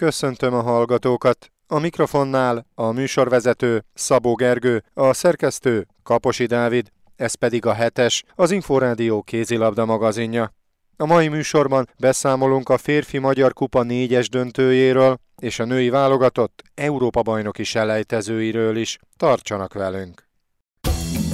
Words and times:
Köszöntöm 0.00 0.54
a 0.54 0.62
hallgatókat! 0.62 1.52
A 1.66 1.78
mikrofonnál 1.78 2.66
a 2.74 2.90
műsorvezető 2.90 3.84
Szabó 3.94 4.34
Gergő, 4.34 4.84
a 4.94 5.12
szerkesztő 5.12 5.86
Kaposi 6.02 6.46
Dávid, 6.46 6.88
ez 7.16 7.34
pedig 7.34 7.66
a 7.66 7.72
hetes, 7.72 8.24
az 8.34 8.50
Inforádió 8.50 9.22
kézilabda 9.22 9.84
magazinja. 9.84 10.54
A 10.96 11.06
mai 11.06 11.28
műsorban 11.28 11.88
beszámolunk 11.98 12.68
a 12.68 12.78
férfi 12.78 13.18
magyar 13.18 13.52
kupa 13.52 13.82
négyes 13.82 14.28
döntőjéről 14.28 15.18
és 15.42 15.58
a 15.58 15.64
női 15.64 15.88
válogatott 15.88 16.62
Európa-bajnoki 16.74 17.64
selejtezőiről 17.64 18.76
is. 18.76 18.98
Tartsanak 19.16 19.72
velünk! 19.72 20.28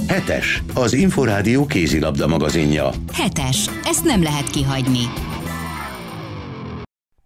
Hetes, 0.07 0.63
az 0.73 0.93
Inforádió 0.93 1.65
kézilabda 1.65 2.27
magazinja. 2.27 2.89
Hetes, 3.13 3.69
ezt 3.83 4.03
nem 4.03 4.23
lehet 4.23 4.49
kihagyni. 4.49 5.35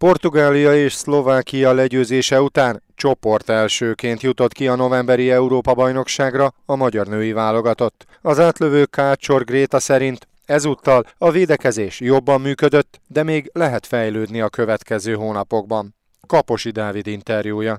Portugália 0.08 0.76
és 0.76 0.94
Szlovákia 0.94 1.74
legyőzése 1.74 2.42
után 2.42 2.82
csoport 2.96 3.50
elsőként 3.50 4.22
jutott 4.22 4.52
ki 4.52 4.68
a 4.68 4.76
novemberi 4.76 5.32
Európa-bajnokságra 5.32 6.48
a 6.66 6.76
magyar 6.76 7.08
női 7.08 7.32
válogatott. 7.32 8.06
Az 8.22 8.40
átlövő 8.40 8.86
Kácsor 8.86 9.44
Gréta 9.44 9.80
szerint 9.80 10.28
ezúttal 10.46 11.04
a 11.18 11.32
védekezés 11.32 12.00
jobban 12.00 12.42
működött, 12.42 13.00
de 13.08 13.24
még 13.24 13.50
lehet 13.54 13.86
fejlődni 13.86 14.42
a 14.42 14.50
következő 14.50 15.14
hónapokban. 15.14 15.96
Kaposi 16.28 16.70
Dávid 16.70 17.08
interjúja. 17.08 17.78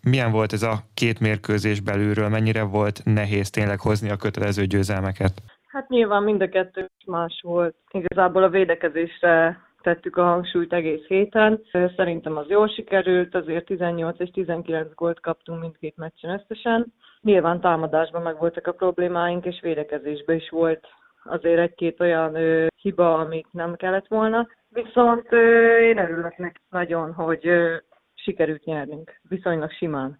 Milyen 0.00 0.30
volt 0.30 0.52
ez 0.52 0.62
a 0.62 0.78
két 0.94 1.20
mérkőzés 1.20 1.80
belülről? 1.80 2.28
Mennyire 2.28 2.62
volt 2.62 3.00
nehéz 3.04 3.50
tényleg 3.50 3.80
hozni 3.80 4.10
a 4.10 4.16
kötelező 4.16 4.64
győzelmeket? 4.64 5.32
Hát 5.66 5.88
nyilván 5.88 6.22
mind 6.22 6.40
a 6.42 6.48
kettő 6.48 6.90
más 7.06 7.40
volt. 7.42 7.74
Igazából 7.90 8.42
a 8.42 8.48
védekezésre 8.48 9.68
tettük 9.82 10.16
a 10.16 10.22
hangsúlyt 10.22 10.72
egész 10.72 11.06
héten. 11.06 11.60
Szerintem 11.96 12.36
az 12.36 12.48
jól 12.48 12.68
sikerült, 12.68 13.34
azért 13.34 13.64
18 13.64 14.20
és 14.20 14.30
19 14.30 14.94
gólt 14.94 15.20
kaptunk 15.20 15.60
mindkét 15.60 15.96
meccsen 15.96 16.30
összesen. 16.30 16.92
Nyilván 17.20 17.60
támadásban 17.60 18.22
meg 18.22 18.38
voltak 18.38 18.66
a 18.66 18.72
problémáink, 18.72 19.44
és 19.44 19.60
védekezésben 19.62 20.36
is 20.36 20.50
volt 20.50 20.86
azért 21.24 21.58
egy-két 21.58 22.00
olyan 22.00 22.34
ö, 22.34 22.66
hiba, 22.76 23.18
amit 23.18 23.46
nem 23.50 23.74
kellett 23.76 24.06
volna. 24.08 24.48
Viszont 24.68 25.26
ö, 25.32 25.76
én 25.78 25.98
örülök 25.98 26.36
neki 26.36 26.60
nagyon, 26.70 27.12
hogy 27.12 27.46
ö, 27.46 27.76
sikerült 28.14 28.64
nyernünk, 28.64 29.20
viszonylag 29.28 29.70
simán. 29.70 30.18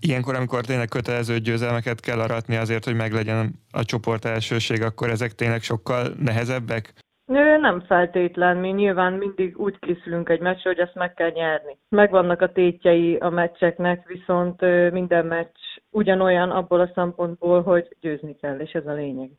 Ilyenkor, 0.00 0.34
amikor 0.34 0.64
tényleg 0.64 0.88
kötelező 0.88 1.38
győzelmeket 1.38 2.00
kell 2.00 2.20
aratni 2.20 2.56
azért, 2.56 2.84
hogy 2.84 2.94
meglegyen 2.94 3.54
a 3.70 3.84
csoport 3.84 4.24
elsőség, 4.24 4.82
akkor 4.82 5.10
ezek 5.10 5.32
tényleg 5.32 5.62
sokkal 5.62 6.08
nehezebbek? 6.18 6.92
Nő, 7.26 7.56
nem 7.56 7.80
feltétlen, 7.80 8.56
mi 8.56 8.70
nyilván 8.70 9.12
mindig 9.12 9.58
úgy 9.58 9.78
készülünk 9.78 10.28
egy 10.28 10.40
meccsre, 10.40 10.70
hogy 10.70 10.78
ezt 10.78 10.94
meg 10.94 11.14
kell 11.14 11.30
nyerni. 11.30 11.78
Megvannak 11.88 12.40
a 12.40 12.52
tétjei 12.52 13.16
a 13.16 13.30
meccseknek, 13.30 14.06
viszont 14.06 14.60
minden 14.90 15.26
meccs 15.26 15.56
ugyanolyan 15.90 16.50
abból 16.50 16.80
a 16.80 16.90
szempontból, 16.94 17.62
hogy 17.62 17.96
győzni 18.00 18.36
kell, 18.36 18.58
és 18.58 18.72
ez 18.72 18.86
a 18.86 18.92
lényeg. 18.92 19.30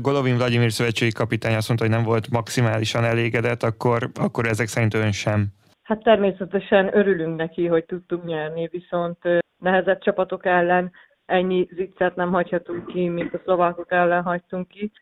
Golovin 0.00 0.36
Vladimir 0.36 0.72
szövetségi 0.72 1.12
kapitány 1.12 1.54
azt 1.54 1.68
mondta, 1.68 1.86
hogy 1.86 1.94
nem 1.96 2.04
volt 2.04 2.30
maximálisan 2.30 3.04
elégedett, 3.04 3.62
akkor, 3.62 4.10
akkor 4.14 4.46
ezek 4.46 4.66
szerint 4.66 4.94
ön 4.94 5.12
sem. 5.12 5.46
Hát 5.82 6.02
természetesen 6.02 6.96
örülünk 6.96 7.36
neki, 7.36 7.66
hogy 7.66 7.84
tudtunk 7.84 8.24
nyerni, 8.24 8.68
viszont 8.70 9.18
nehezebb 9.58 10.00
csapatok 10.00 10.46
ellen 10.46 10.92
ennyi 11.26 11.68
ziccet 11.74 12.16
nem 12.16 12.32
hagyhatunk 12.32 12.86
ki, 12.86 13.08
mint 13.08 13.34
a 13.34 13.40
szlovákok 13.44 13.92
ellen 13.92 14.22
hagytunk 14.22 14.68
ki, 14.68 14.92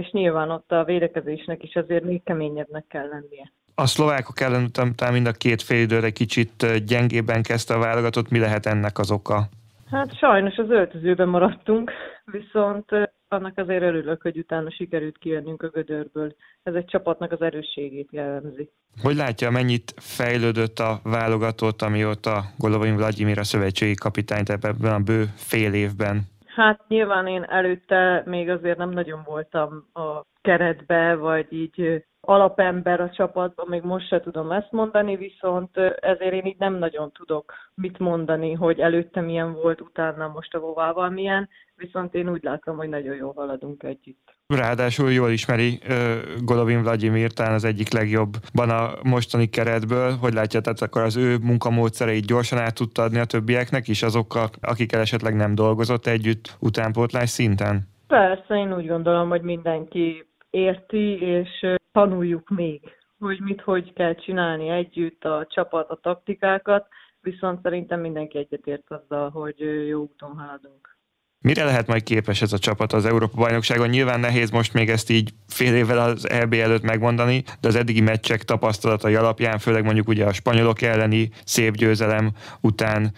és 0.00 0.10
nyilván 0.10 0.50
ott 0.50 0.72
a 0.72 0.84
védekezésnek 0.84 1.62
is 1.62 1.74
azért 1.74 2.04
még 2.04 2.22
keményebbnek 2.22 2.84
kell 2.88 3.08
lennie. 3.08 3.52
A 3.74 3.86
szlovákok 3.86 4.40
ellen 4.40 4.64
utána 4.64 5.12
mind 5.12 5.26
a 5.26 5.32
két 5.32 5.62
fél 5.62 5.80
időre 5.80 6.10
kicsit 6.10 6.84
gyengébben 6.86 7.42
kezdte 7.42 7.74
a 7.74 7.78
válogatott. 7.78 8.30
Mi 8.30 8.38
lehet 8.38 8.66
ennek 8.66 8.98
az 8.98 9.10
oka? 9.10 9.48
Hát 9.90 10.18
sajnos 10.18 10.56
az 10.56 10.70
öltözőben 10.70 11.28
maradtunk, 11.28 11.92
viszont 12.24 12.84
annak 13.32 13.58
azért 13.58 13.82
örülök, 13.82 14.22
hogy 14.22 14.38
utána 14.38 14.70
sikerült 14.70 15.18
kijönnünk 15.18 15.62
a 15.62 15.68
gödörből. 15.68 16.34
Ez 16.62 16.74
egy 16.74 16.84
csapatnak 16.84 17.32
az 17.32 17.40
erősségét 17.40 18.08
jellemzi. 18.12 18.70
Hogy 19.02 19.16
látja, 19.16 19.50
mennyit 19.50 19.94
fejlődött 19.96 20.78
a 20.78 21.00
válogatott, 21.02 21.82
amióta 21.82 22.42
Golovin 22.58 22.96
Vladimir 22.96 23.38
a 23.38 23.44
szövetségi 23.44 23.94
kapitányt 23.94 24.50
ebben 24.50 24.92
a 24.92 24.98
bő 24.98 25.24
fél 25.36 25.74
évben? 25.74 26.20
Hát 26.46 26.80
nyilván 26.88 27.26
én 27.26 27.42
előtte 27.42 28.22
még 28.26 28.48
azért 28.48 28.78
nem 28.78 28.90
nagyon 28.90 29.22
voltam 29.24 29.88
a 29.92 30.22
keretbe, 30.40 31.14
vagy 31.14 31.46
így 31.52 32.04
alapember 32.20 33.00
a 33.00 33.10
csapatban, 33.10 33.66
még 33.68 33.82
most 33.82 34.08
se 34.08 34.20
tudom 34.20 34.52
ezt 34.52 34.72
mondani, 34.72 35.16
viszont 35.16 35.76
ezért 36.00 36.32
én 36.32 36.46
így 36.46 36.58
nem 36.58 36.74
nagyon 36.74 37.12
tudok 37.12 37.52
mit 37.74 37.98
mondani, 37.98 38.52
hogy 38.52 38.80
előtte 38.80 39.20
milyen 39.20 39.52
volt, 39.52 39.80
utána 39.80 40.28
most 40.28 40.54
a 40.54 40.60
Vovával 40.60 41.10
milyen, 41.10 41.48
viszont 41.80 42.14
én 42.14 42.30
úgy 42.30 42.42
látom, 42.42 42.76
hogy 42.76 42.88
nagyon 42.88 43.14
jól 43.14 43.32
haladunk 43.36 43.82
együtt. 43.82 44.34
Ráadásul 44.46 45.12
jól 45.12 45.30
ismeri 45.30 45.80
uh, 45.88 45.96
Golovin 46.44 46.82
Vladimir, 46.82 47.32
talán 47.32 47.54
az 47.54 47.64
egyik 47.64 47.92
legjobban 47.92 48.70
a 48.70 48.90
mostani 49.02 49.48
keretből. 49.48 50.16
Hogy 50.16 50.32
látja, 50.32 50.60
tehát 50.60 50.82
akkor 50.82 51.02
az 51.02 51.16
ő 51.16 51.36
munkamódszereit 51.38 52.26
gyorsan 52.26 52.58
át 52.58 52.74
tudta 52.74 53.02
adni 53.02 53.18
a 53.18 53.24
többieknek 53.24 53.88
is, 53.88 54.02
azokkal, 54.02 54.48
akikkel 54.60 55.00
esetleg 55.00 55.34
nem 55.36 55.54
dolgozott 55.54 56.06
együtt 56.06 56.56
utánpótlás 56.58 57.30
szinten? 57.30 57.88
Persze, 58.06 58.54
én 58.54 58.74
úgy 58.74 58.86
gondolom, 58.86 59.28
hogy 59.28 59.42
mindenki 59.42 60.26
érti, 60.50 61.20
és 61.20 61.66
tanuljuk 61.92 62.48
még, 62.48 62.80
hogy 63.18 63.40
mit, 63.40 63.60
hogy 63.60 63.92
kell 63.92 64.14
csinálni 64.14 64.68
együtt, 64.68 65.24
a 65.24 65.46
csapat, 65.50 65.90
a 65.90 65.98
taktikákat, 66.02 66.86
viszont 67.20 67.62
szerintem 67.62 68.00
mindenki 68.00 68.38
egyetért 68.38 68.90
azzal, 68.90 69.30
hogy 69.30 69.86
jó 69.88 70.00
úton 70.00 70.36
haladunk. 70.36 70.98
Mire 71.42 71.64
lehet 71.64 71.86
majd 71.86 72.02
képes 72.02 72.42
ez 72.42 72.52
a 72.52 72.58
csapat 72.58 72.92
az 72.92 73.06
Európa-bajnokságon? 73.06 73.88
Nyilván 73.88 74.20
nehéz 74.20 74.50
most 74.50 74.74
még 74.74 74.88
ezt 74.88 75.10
így 75.10 75.30
fél 75.48 75.74
évvel 75.74 75.98
az 75.98 76.30
EB 76.30 76.52
előtt 76.52 76.82
megmondani, 76.82 77.42
de 77.60 77.68
az 77.68 77.76
eddigi 77.76 78.00
meccsek 78.00 78.42
tapasztalatai 78.42 79.14
alapján, 79.14 79.58
főleg 79.58 79.84
mondjuk 79.84 80.08
ugye 80.08 80.24
a 80.24 80.32
spanyolok 80.32 80.82
elleni 80.82 81.30
szép 81.44 81.74
győzelem 81.74 82.30
után, 82.60 83.12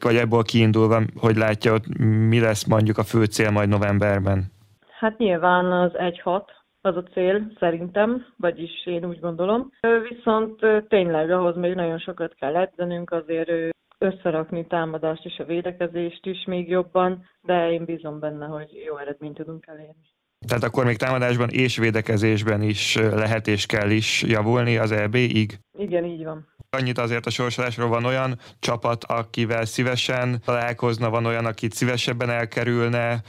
vagy 0.00 0.16
ebből 0.16 0.42
kiindulva, 0.42 1.02
hogy 1.16 1.36
látja, 1.36 1.72
ott 1.72 1.98
mi 2.28 2.40
lesz 2.40 2.64
mondjuk 2.64 2.98
a 2.98 3.04
fő 3.04 3.24
cél 3.24 3.50
majd 3.50 3.68
novemberben? 3.68 4.52
Hát 4.98 5.18
nyilván 5.18 5.72
az 5.72 5.92
1-6, 6.24 6.42
az 6.80 6.96
a 6.96 7.02
cél 7.02 7.52
szerintem, 7.58 8.26
vagyis 8.36 8.86
én 8.86 9.04
úgy 9.04 9.20
gondolom. 9.20 9.72
Viszont 10.08 10.60
tényleg 10.88 11.30
ahhoz 11.30 11.56
még 11.56 11.74
nagyon 11.74 11.98
sokat 11.98 12.34
kell 12.34 12.56
edzenünk, 12.56 13.10
azért 13.10 13.50
összerakni 13.98 14.66
támadást 14.66 15.24
és 15.24 15.38
a 15.38 15.44
védekezést 15.44 16.26
is 16.26 16.44
még 16.44 16.68
jobban, 16.68 17.28
de 17.42 17.70
én 17.70 17.84
bízom 17.84 18.18
benne, 18.18 18.46
hogy 18.46 18.82
jó 18.86 18.98
eredményt 18.98 19.36
tudunk 19.36 19.66
elérni. 19.66 20.16
Tehát 20.46 20.62
akkor 20.62 20.84
még 20.84 20.96
támadásban 20.96 21.48
és 21.48 21.76
védekezésben 21.76 22.62
is 22.62 22.96
lehet 22.96 23.46
és 23.46 23.66
kell 23.66 23.90
is 23.90 24.22
javulni 24.22 24.76
az 24.76 24.92
EB-ig? 24.92 25.58
Igen, 25.78 26.04
így 26.04 26.24
van. 26.24 26.46
Annyit 26.70 26.98
azért 26.98 27.26
a 27.26 27.30
sorsolásról 27.30 27.88
van 27.88 28.04
olyan 28.04 28.38
csapat, 28.58 29.04
akivel 29.04 29.64
szívesen 29.64 30.40
találkozna, 30.44 31.10
van 31.10 31.26
olyan, 31.26 31.44
akit 31.44 31.72
szívesebben 31.72 32.30
elkerülne. 32.30 33.20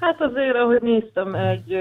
Hát 0.00 0.20
azért, 0.20 0.56
ahogy 0.56 0.82
néztem, 0.82 1.34
egy 1.34 1.76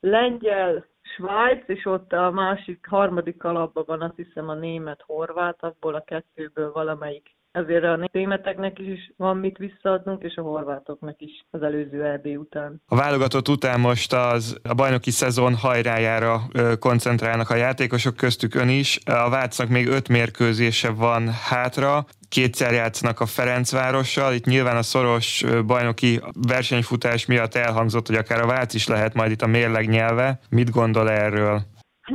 lengyel, 0.00 0.86
Svájc, 1.16 1.62
és 1.66 1.86
ott 1.86 2.12
a 2.12 2.30
másik, 2.30 2.86
harmadik 2.86 3.36
kalapban 3.36 3.84
van 3.86 4.02
azt 4.02 4.16
hiszem 4.16 4.48
a 4.48 4.54
német-horvát, 4.54 5.56
abból 5.60 5.94
a 5.94 6.04
kettőből 6.04 6.72
valamelyik 6.72 7.30
ezért 7.52 7.84
a 7.84 8.08
németeknek 8.12 8.78
is 8.78 9.12
van 9.16 9.36
mit 9.36 9.58
visszaadnunk, 9.58 10.22
és 10.22 10.36
a 10.36 10.42
horvátoknak 10.42 11.20
is 11.20 11.44
az 11.50 11.62
előző 11.62 12.04
EB 12.04 12.26
után. 12.26 12.80
A 12.86 12.96
válogatott 12.96 13.48
után 13.48 13.80
most 13.80 14.12
az 14.12 14.60
a 14.68 14.74
bajnoki 14.74 15.10
szezon 15.10 15.54
hajrájára 15.54 16.40
koncentrálnak 16.78 17.50
a 17.50 17.56
játékosok, 17.56 18.16
köztük 18.16 18.54
ön 18.54 18.68
is. 18.68 18.98
A 19.04 19.30
Vácnak 19.30 19.68
még 19.68 19.86
öt 19.86 20.08
mérkőzése 20.08 20.90
van 20.92 21.28
hátra, 21.50 22.04
kétszer 22.28 22.72
játszanak 22.72 23.20
a 23.20 23.26
Ferencvárossal. 23.26 24.32
Itt 24.32 24.44
nyilván 24.44 24.76
a 24.76 24.82
szoros 24.82 25.44
bajnoki 25.66 26.20
versenyfutás 26.48 27.26
miatt 27.26 27.54
elhangzott, 27.54 28.06
hogy 28.06 28.16
akár 28.16 28.40
a 28.40 28.46
Vác 28.46 28.74
is 28.74 28.88
lehet 28.88 29.14
majd 29.14 29.30
itt 29.30 29.42
a 29.42 29.46
mérleg 29.46 29.88
nyelve. 29.88 30.38
Mit 30.50 30.70
gondol 30.70 31.10
erről? 31.10 31.60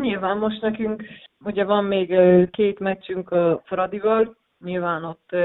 Nyilván 0.02 0.38
most 0.38 0.62
nekünk 0.62 1.04
ugye 1.46 1.64
van 1.64 1.84
még 1.84 2.16
két 2.52 2.80
meccsünk 2.80 3.30
a 3.30 3.62
Fradival, 3.66 4.38
Nyilván 4.66 5.04
ott 5.04 5.36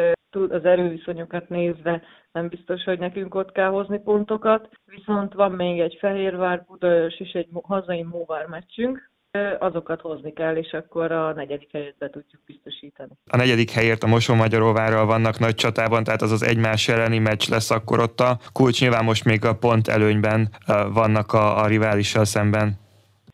az 0.49 0.64
erőviszonyokat 0.64 1.49
nézve 1.49 2.03
nem 2.32 2.49
biztos, 2.49 2.85
hogy 2.85 2.99
nekünk 2.99 3.35
ott 3.35 3.53
kell 3.53 3.69
hozni 3.69 4.00
pontokat, 4.00 4.69
viszont 4.85 5.35
van 5.35 5.53
még 5.53 5.81
egy 5.81 5.97
Fehérvár, 6.00 6.64
Budaörs 6.67 7.20
és 7.20 7.32
egy 7.32 7.49
hazai 7.62 8.03
Móvár 8.03 8.47
meccsünk, 8.47 9.11
azokat 9.59 10.00
hozni 10.00 10.32
kell, 10.32 10.56
és 10.56 10.73
akkor 10.73 11.12
a 11.12 11.32
negyedik 11.32 11.73
helyet 11.73 11.94
be 11.99 12.11
tudjuk 12.11 12.43
biztosítani. 12.47 13.11
A 13.31 13.37
negyedik 13.37 13.70
helyért 13.70 14.03
a 14.03 14.06
Mosonmagyaróvárral 14.06 15.06
vannak 15.06 15.38
nagy 15.38 15.55
csatában, 15.55 16.05
tehát 16.05 16.23
az 16.23 16.32
az 16.32 16.43
egymás 16.43 16.88
elleni 16.88 17.19
meccs 17.19 17.49
lesz 17.49 17.70
akkor 17.70 18.00
ott 18.00 18.20
a 18.20 18.38
kulcs. 18.53 18.81
Nyilván 18.81 19.05
most 19.05 19.25
még 19.25 19.44
a 19.44 19.55
pont 19.55 19.88
előnyben 19.88 20.49
vannak 20.93 21.32
a, 21.32 21.62
a 21.62 21.67
riválissal 21.67 22.25
szemben. 22.25 22.73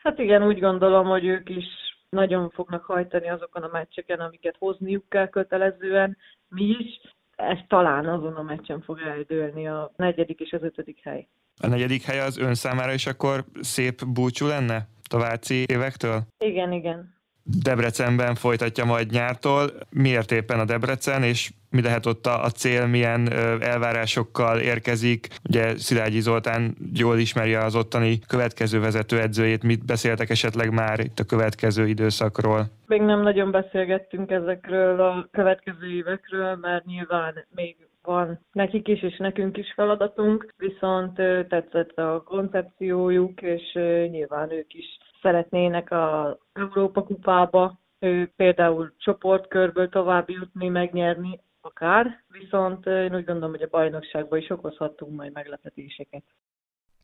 Hát 0.02 0.18
igen, 0.18 0.46
úgy 0.46 0.60
gondolom, 0.60 1.06
hogy 1.06 1.24
ők 1.26 1.48
is 1.48 1.66
nagyon 2.10 2.50
fognak 2.50 2.84
hajtani 2.84 3.30
azokon 3.30 3.62
a 3.62 3.68
meccseken, 3.72 4.20
amiket 4.20 4.56
hozniuk 4.58 5.08
kell 5.08 5.28
kötelezően, 5.28 6.16
mi 6.48 6.64
is, 6.64 7.00
ez 7.36 7.58
talán 7.68 8.06
azon 8.06 8.34
a 8.34 8.42
meccsen 8.42 8.82
fog 8.82 9.00
eldőlni 9.00 9.68
a 9.68 9.92
negyedik 9.96 10.40
és 10.40 10.52
az 10.52 10.62
ötödik 10.62 10.98
hely. 11.02 11.28
A 11.60 11.66
negyedik 11.66 12.02
hely 12.02 12.20
az 12.20 12.38
ön 12.38 12.54
számára 12.54 12.92
is 12.92 13.06
akkor 13.06 13.44
szép 13.60 14.06
búcsú 14.06 14.46
lenne 14.46 14.88
a 15.10 15.18
Váci 15.18 15.64
évektől? 15.66 16.22
Igen, 16.38 16.72
igen. 16.72 17.16
Debrecenben 17.42 18.34
folytatja 18.34 18.84
majd 18.84 19.10
nyártól. 19.10 19.70
Miért 19.90 20.32
éppen 20.32 20.58
a 20.58 20.64
Debrecen, 20.64 21.22
és 21.22 21.50
mi 21.70 21.82
lehet 21.82 22.06
ott 22.06 22.26
a 22.26 22.50
cél, 22.50 22.86
milyen 22.86 23.32
elvárásokkal 23.60 24.58
érkezik? 24.58 25.28
Ugye 25.48 25.76
Szilágyi 25.76 26.20
Zoltán 26.20 26.76
jól 26.94 27.18
ismeri 27.18 27.54
az 27.54 27.76
ottani 27.76 28.18
következő 28.28 28.80
vezetőedzőjét. 28.80 29.62
Mit 29.62 29.86
beszéltek 29.86 30.30
esetleg 30.30 30.72
már 30.72 31.00
itt 31.00 31.18
a 31.18 31.24
következő 31.24 31.86
időszakról? 31.86 32.66
Még 32.86 33.00
nem 33.00 33.20
nagyon 33.22 33.50
beszélgettünk 33.50 34.30
ezekről 34.30 35.00
a 35.00 35.28
következő 35.30 35.86
évekről, 35.86 36.56
mert 36.56 36.84
nyilván 36.84 37.46
még 37.54 37.76
van 38.02 38.40
nekik 38.52 38.88
is, 38.88 39.02
és 39.02 39.16
nekünk 39.16 39.56
is 39.56 39.72
feladatunk, 39.74 40.54
viszont 40.56 41.14
tetszett 41.48 41.98
a 41.98 42.22
koncepciójuk, 42.24 43.42
és 43.42 43.72
nyilván 44.10 44.52
ők 44.52 44.74
is 44.74 44.98
szeretnének 45.22 45.90
a 45.90 46.38
Európa 46.52 47.02
kupába, 47.02 47.78
például 48.36 48.92
csoportkörből 48.98 49.88
tovább 49.88 50.30
jutni, 50.30 50.68
megnyerni 50.68 51.40
akár, 51.68 52.24
viszont 52.28 52.86
én 52.86 53.14
úgy 53.14 53.24
gondolom, 53.24 53.50
hogy 53.50 53.62
a 53.62 53.68
bajnokságban 53.70 54.38
is 54.38 54.50
okozhatunk 54.50 55.16
majd 55.16 55.32
meglepetéseket. 55.32 56.22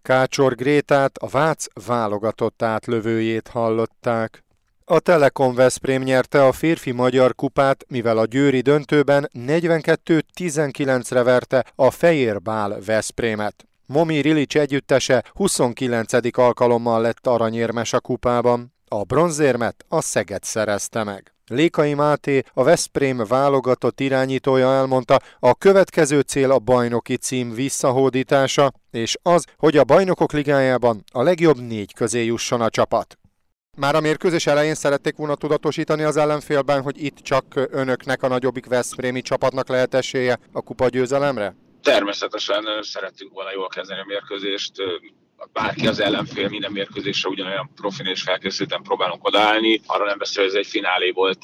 Kácsor 0.02 0.54
Grétát, 0.54 1.16
a 1.16 1.28
Vác 1.28 1.86
válogatott 1.86 2.62
átlövőjét 2.62 3.48
hallották. 3.48 4.44
A 4.84 5.00
Telekom 5.00 5.54
Veszprém 5.54 6.02
nyerte 6.02 6.44
a 6.44 6.52
férfi 6.52 6.92
magyar 6.92 7.34
kupát, 7.34 7.84
mivel 7.88 8.18
a 8.18 8.24
győri 8.24 8.60
döntőben 8.60 9.28
42-19-re 9.32 11.22
verte 11.22 11.64
a 11.74 11.90
Fehérbál 11.90 12.78
Veszprémet. 12.86 13.66
Momi 13.86 14.20
Rilic 14.20 14.54
együttese 14.54 15.24
29. 15.32 16.38
alkalommal 16.38 17.00
lett 17.00 17.26
aranyérmes 17.26 17.92
a 17.92 18.00
kupában. 18.00 18.72
A 18.88 19.02
bronzérmet 19.02 19.84
a 19.88 20.00
Szeged 20.00 20.42
szerezte 20.42 21.04
meg. 21.04 21.33
Lékai 21.46 21.94
Máté, 21.94 22.42
a 22.52 22.62
Veszprém 22.62 23.16
válogatott 23.28 24.00
irányítója 24.00 24.72
elmondta, 24.72 25.18
a 25.38 25.54
következő 25.54 26.20
cél 26.20 26.50
a 26.50 26.58
bajnoki 26.58 27.16
cím 27.16 27.54
visszahódítása, 27.54 28.72
és 28.90 29.16
az, 29.22 29.44
hogy 29.56 29.76
a 29.76 29.84
bajnokok 29.84 30.32
ligájában 30.32 31.04
a 31.12 31.22
legjobb 31.22 31.56
négy 31.56 31.94
közé 31.94 32.24
jusson 32.24 32.60
a 32.60 32.70
csapat. 32.70 33.18
Már 33.76 33.94
a 33.94 34.00
mérkőzés 34.00 34.46
elején 34.46 34.74
szerették 34.74 35.16
volna 35.16 35.34
tudatosítani 35.34 36.02
az 36.02 36.16
ellenfélben, 36.16 36.82
hogy 36.82 37.04
itt 37.04 37.16
csak 37.16 37.44
önöknek 37.70 38.22
a 38.22 38.28
nagyobbik 38.28 38.66
Veszprémi 38.66 39.20
csapatnak 39.20 39.68
lehet 39.68 39.94
esélye 39.94 40.38
a 40.52 40.60
kupa 40.60 40.88
győzelemre? 40.88 41.56
Természetesen 41.82 42.64
szerettünk 42.80 43.32
volna 43.32 43.50
jól 43.52 43.68
kezdeni 43.68 44.00
a 44.00 44.04
mérkőzést, 44.06 44.72
bárki 45.52 45.86
az 45.86 46.00
ellenfél, 46.00 46.48
minden 46.48 46.72
mérkőzésre 46.72 47.28
ugyanolyan 47.28 47.70
profin 47.76 48.06
és 48.06 48.22
felkészülten 48.22 48.82
próbálunk 48.82 49.26
odaállni. 49.26 49.80
Arra 49.86 50.04
nem 50.04 50.18
beszél, 50.18 50.42
hogy 50.42 50.52
ez 50.52 50.58
egy 50.58 50.66
finálé 50.66 51.10
volt 51.10 51.42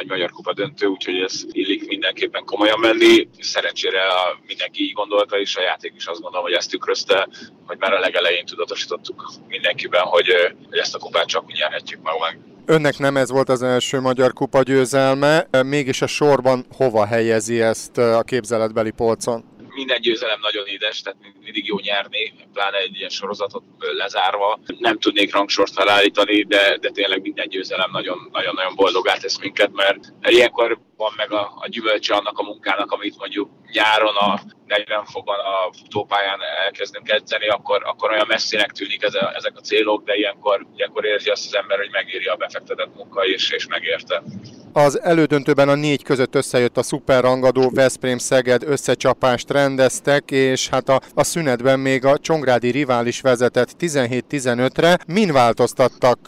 egy 0.00 0.08
Magyar 0.08 0.30
Kupa 0.30 0.52
döntő, 0.52 0.86
úgyhogy 0.86 1.20
ez 1.20 1.42
illik 1.50 1.86
mindenképpen 1.86 2.44
komolyan 2.44 2.80
menni. 2.80 3.28
Szerencsére 3.40 4.06
a, 4.06 4.38
mindenki 4.46 4.82
így 4.82 4.92
gondolta, 4.92 5.38
és 5.38 5.56
a 5.56 5.62
játék 5.62 5.92
is 5.96 6.06
azt 6.06 6.20
gondolom, 6.20 6.46
hogy 6.46 6.54
ezt 6.54 6.70
tükrözte, 6.70 7.28
hogy 7.66 7.78
már 7.78 7.92
a 7.92 7.98
legelején 7.98 8.44
tudatosítottuk 8.44 9.32
mindenkiben, 9.48 10.02
hogy, 10.02 10.26
hogy 10.68 10.78
ezt 10.78 10.94
a 10.94 10.98
kupát 10.98 11.26
csak 11.26 11.44
úgy 11.44 11.56
nyerhetjük 11.58 12.02
meg. 12.02 12.14
meg. 12.20 12.38
Önnek 12.66 12.98
nem 12.98 13.16
ez 13.16 13.30
volt 13.30 13.48
az 13.48 13.62
első 13.62 14.00
Magyar 14.00 14.32
Kupa 14.32 14.62
győzelme, 14.62 15.48
mégis 15.62 16.02
a 16.02 16.06
sorban 16.06 16.66
hova 16.76 17.06
helyezi 17.06 17.60
ezt 17.60 17.98
a 17.98 18.22
képzeletbeli 18.22 18.90
polcon? 18.90 19.44
Minden 19.74 20.00
győzelem 20.00 20.40
nagyon 20.40 20.66
édes, 20.66 21.00
tehát 21.00 21.18
mindig 21.40 21.66
jó 21.66 21.78
nyerni, 21.78 22.32
pláne 22.52 22.76
egy 22.76 22.96
ilyen 22.96 23.08
sorozatot 23.08 23.62
lezárva. 23.78 24.58
Nem 24.78 24.98
tudnék 24.98 25.34
rangsort 25.34 25.72
felállítani, 25.72 26.42
de, 26.42 26.76
de 26.76 26.90
tényleg 26.90 27.22
minden 27.22 27.48
győzelem 27.48 27.90
nagyon-nagyon 27.90 28.74
boldogá 28.74 29.16
tesz 29.16 29.38
minket, 29.38 29.72
mert 29.72 30.12
ilyenkor 30.22 30.78
van 30.96 31.12
meg 31.16 31.32
a, 31.32 31.52
a 31.56 31.68
gyümölcse 31.68 32.14
annak 32.14 32.38
a 32.38 32.42
munkának, 32.42 32.92
amit 32.92 33.18
mondjuk 33.18 33.50
nyáron 33.72 34.16
a 34.16 34.40
40 34.66 35.04
fokban 35.04 35.38
a 35.38 35.70
tópályán 35.88 36.40
elkezdünk 36.64 37.10
edzeni, 37.10 37.48
akkor, 37.48 37.82
akkor 37.84 38.10
olyan 38.10 38.26
messzinek 38.28 38.72
tűnik 38.72 39.02
ez 39.02 39.14
a, 39.14 39.34
ezek 39.34 39.56
a 39.56 39.60
célok, 39.60 40.04
de 40.04 40.14
ilyenkor, 40.16 40.66
ilyenkor 40.76 41.04
érzi 41.04 41.30
azt 41.30 41.46
az 41.46 41.54
ember, 41.54 41.78
hogy 41.78 41.90
megéri 41.90 42.26
a 42.26 42.36
befektetett 42.36 42.94
munka, 42.94 43.24
és, 43.24 43.50
és 43.50 43.66
megérte. 43.66 44.22
Az 44.72 45.00
elődöntőben 45.02 45.68
a 45.68 45.74
négy 45.74 46.02
között 46.02 46.34
összejött 46.34 46.76
a 46.76 46.82
szuperrangadó 46.82 47.70
Veszprém-Szeged 47.70 48.62
összecsapást 48.66 49.50
rendeztek, 49.50 50.30
és 50.30 50.68
hát 50.68 50.88
a, 50.88 51.00
a 51.14 51.24
szünetben 51.24 51.80
még 51.80 52.04
a 52.04 52.18
Csongrádi 52.18 52.70
rivális 52.70 53.20
vezetett 53.20 53.76
17-15-re. 53.80 54.98
Min 55.06 55.32
változtattak, 55.32 56.18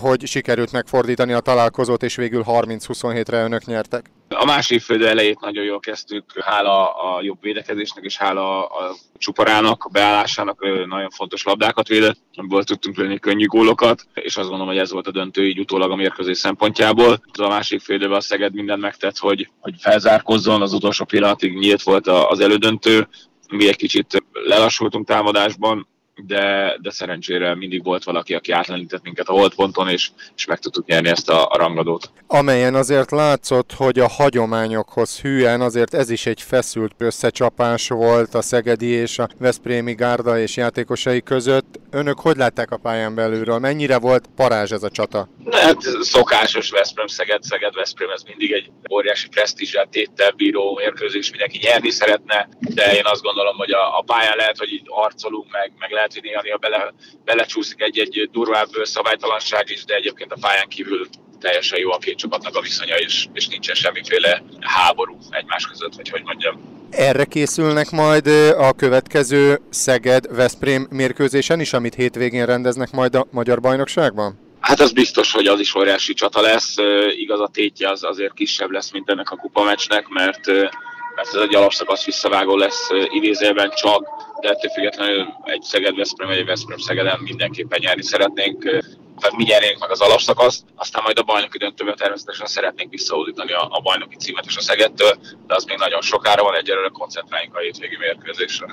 hogy 0.00 0.26
sikerült 0.26 0.72
megfordítani 0.72 1.32
a 1.32 1.40
találkozót, 1.40 2.02
és 2.02 2.16
végül 2.16 2.44
30-27-re 2.46 3.42
önök 3.42 3.64
nyertek? 3.64 4.10
A 4.28 4.44
másik 4.44 4.80
fő 4.80 5.06
elejét 5.06 5.40
nagyon 5.40 5.64
jól 5.64 5.80
kezdtük, 5.80 6.24
hála 6.40 6.94
a 6.94 7.22
jobb 7.22 7.38
védekezésnek 7.40 8.04
és 8.04 8.16
hála 8.16 8.66
a 8.66 8.94
csuparának, 9.18 9.84
a 9.84 9.88
beállásának 9.88 10.86
nagyon 10.86 11.10
fontos 11.10 11.44
labdákat 11.44 11.88
védett, 11.88 12.18
amiből 12.34 12.64
tudtunk 12.64 12.96
lőni 12.96 13.18
könnyű 13.18 13.46
gólokat, 13.46 14.06
és 14.14 14.36
azt 14.36 14.48
gondolom, 14.48 14.66
hogy 14.66 14.82
ez 14.82 14.92
volt 14.92 15.06
a 15.06 15.10
döntő 15.10 15.46
így 15.46 15.58
utólag 15.58 15.90
a 15.90 15.96
mérkőzés 15.96 16.38
szempontjából. 16.38 17.20
A 17.38 17.48
másik 17.48 17.80
fél 17.80 18.12
a 18.12 18.20
Szeged 18.20 18.54
mindent 18.54 18.80
megtett, 18.80 19.18
hogy, 19.18 19.50
hogy 19.60 19.74
felzárkozzon, 19.78 20.62
az 20.62 20.72
utolsó 20.72 21.04
pillanatig. 21.04 21.58
Nyílt 21.58 21.82
volt 21.82 22.06
az 22.06 22.40
elődöntő, 22.40 23.08
mi 23.48 23.68
egy 23.68 23.76
kicsit 23.76 24.24
lelassultunk 24.32 25.06
támadásban, 25.06 25.88
de, 26.16 26.76
de 26.82 26.90
szerencsére 26.90 27.54
mindig 27.54 27.84
volt 27.84 28.04
valaki, 28.04 28.34
aki 28.34 28.52
átlenített 28.52 29.02
minket 29.02 29.28
a 29.28 29.32
holdponton, 29.32 29.88
és, 29.88 30.10
és 30.36 30.46
meg 30.46 30.58
tudtuk 30.58 30.86
nyerni 30.86 31.08
ezt 31.08 31.30
a, 31.30 31.46
a 31.48 31.56
rangadót. 31.56 32.10
Amelyen 32.26 32.74
azért 32.74 33.10
látszott, 33.10 33.72
hogy 33.72 33.98
a 33.98 34.08
hagyományokhoz 34.08 35.20
hűen 35.20 35.60
azért 35.60 35.94
ez 35.94 36.10
is 36.10 36.26
egy 36.26 36.42
feszült 36.42 36.94
összecsapás 36.98 37.88
volt 37.88 38.34
a 38.34 38.42
Szegedi 38.42 38.86
és 38.86 39.18
a 39.18 39.28
Veszprémi 39.38 39.94
Gárda 39.94 40.38
és 40.38 40.56
játékosai 40.56 41.22
között. 41.22 41.80
Önök 41.90 42.20
hogy 42.20 42.36
látták 42.36 42.70
a 42.70 42.76
pályán 42.76 43.14
belülről? 43.14 43.58
Mennyire 43.58 43.98
volt 43.98 44.28
parázs 44.36 44.70
ez 44.72 44.82
a 44.82 44.90
csata? 44.90 45.28
Hát 45.50 45.80
szokásos 46.00 46.70
Veszprém, 46.70 47.06
Szeged, 47.06 47.42
Szeged, 47.42 47.74
Veszprém, 47.74 48.10
ez 48.10 48.22
mindig 48.22 48.52
egy 48.52 48.70
óriási 48.92 49.28
presztízsel 49.28 49.86
téttel 49.90 50.30
bíró 50.30 50.74
mérkőzés, 50.74 51.30
mindenki 51.30 51.58
nyerni 51.62 51.90
szeretne, 51.90 52.48
de 52.60 52.96
én 52.96 53.04
azt 53.04 53.22
gondolom, 53.22 53.56
hogy 53.56 53.72
a, 53.72 53.98
a 53.98 54.02
pályán 54.06 54.36
lehet, 54.36 54.58
hogy 54.58 54.82
harcolunk, 54.84 55.50
meg, 55.50 55.72
meg 55.78 55.90
lehet, 55.90 56.03
hogy 56.12 56.22
néha 56.22 56.58
bele, 56.58 56.94
belecsúszik 57.24 57.82
egy-egy 57.82 58.28
durvább 58.32 58.68
szabálytalanság 58.82 59.70
is, 59.70 59.84
de 59.84 59.94
egyébként 59.94 60.32
a 60.32 60.36
pályán 60.40 60.68
kívül 60.68 61.08
teljesen 61.40 61.78
jó 61.78 61.92
a 61.92 61.98
két 61.98 62.16
csapatnak 62.16 62.56
a 62.56 62.60
viszonya, 62.60 62.96
és, 62.96 63.26
és 63.32 63.48
nincsen 63.48 63.74
semmiféle 63.74 64.42
háború 64.60 65.18
egymás 65.30 65.66
között, 65.66 65.94
vagy 65.94 66.08
hogy 66.08 66.22
mondjam. 66.22 66.82
Erre 66.90 67.24
készülnek 67.24 67.90
majd 67.90 68.26
a 68.58 68.72
következő 68.72 69.60
Szeged-Veszprém 69.70 70.86
mérkőzésen 70.90 71.60
is, 71.60 71.72
amit 71.72 71.94
hétvégén 71.94 72.46
rendeznek 72.46 72.90
majd 72.90 73.14
a 73.14 73.26
Magyar 73.30 73.60
Bajnokságban? 73.60 74.38
Hát 74.60 74.80
az 74.80 74.92
biztos, 74.92 75.32
hogy 75.32 75.46
az 75.46 75.60
is 75.60 75.74
óriási 75.74 76.14
csata 76.14 76.40
lesz. 76.40 76.74
Igaz 77.16 77.40
a 77.40 77.48
tétje 77.52 77.90
az 77.90 78.04
azért 78.04 78.34
kisebb 78.34 78.70
lesz, 78.70 78.92
mint 78.92 79.10
ennek 79.10 79.30
a 79.30 79.36
kupameccsnek, 79.36 80.08
mert, 80.08 80.40
mert 81.14 81.28
ez 81.28 81.40
egy 81.40 81.54
alapszakasz 81.54 82.04
visszavágó 82.04 82.56
lesz 82.56 82.88
idézőben 83.12 83.70
csak, 83.70 84.08
de 84.40 84.48
ettől 84.48 84.70
függetlenül 84.70 85.26
egy 85.44 85.62
Szeged-Veszprém 85.62 86.28
egy 86.28 86.44
Veszprém-Szegeden 86.44 87.18
mindenképpen 87.20 87.78
nyerni 87.82 88.02
szeretnénk 88.02 88.82
tehát 89.20 89.36
mi 89.36 89.44
nyernénk 89.44 89.78
meg 89.78 89.90
az 89.90 90.00
alapszakaszt, 90.00 90.62
aztán 90.76 91.02
majd 91.02 91.18
a 91.18 91.22
bajnoki 91.22 91.58
döntőben 91.58 91.96
természetesen 91.96 92.46
szeretnénk 92.46 92.90
visszaúdítani 92.90 93.52
a, 93.52 93.68
a 93.70 93.80
bajnoki 93.80 94.16
címet 94.16 94.44
és 94.46 94.56
a 94.56 94.60
Szegedtől, 94.60 95.14
de 95.46 95.54
az 95.54 95.64
még 95.64 95.78
nagyon 95.78 96.00
sokára 96.00 96.42
van, 96.42 96.54
egyelőre 96.54 96.88
koncentráljunk 96.88 97.56
a 97.56 97.58
hétvégi 97.58 97.96
mérkőzésre. 97.96 98.66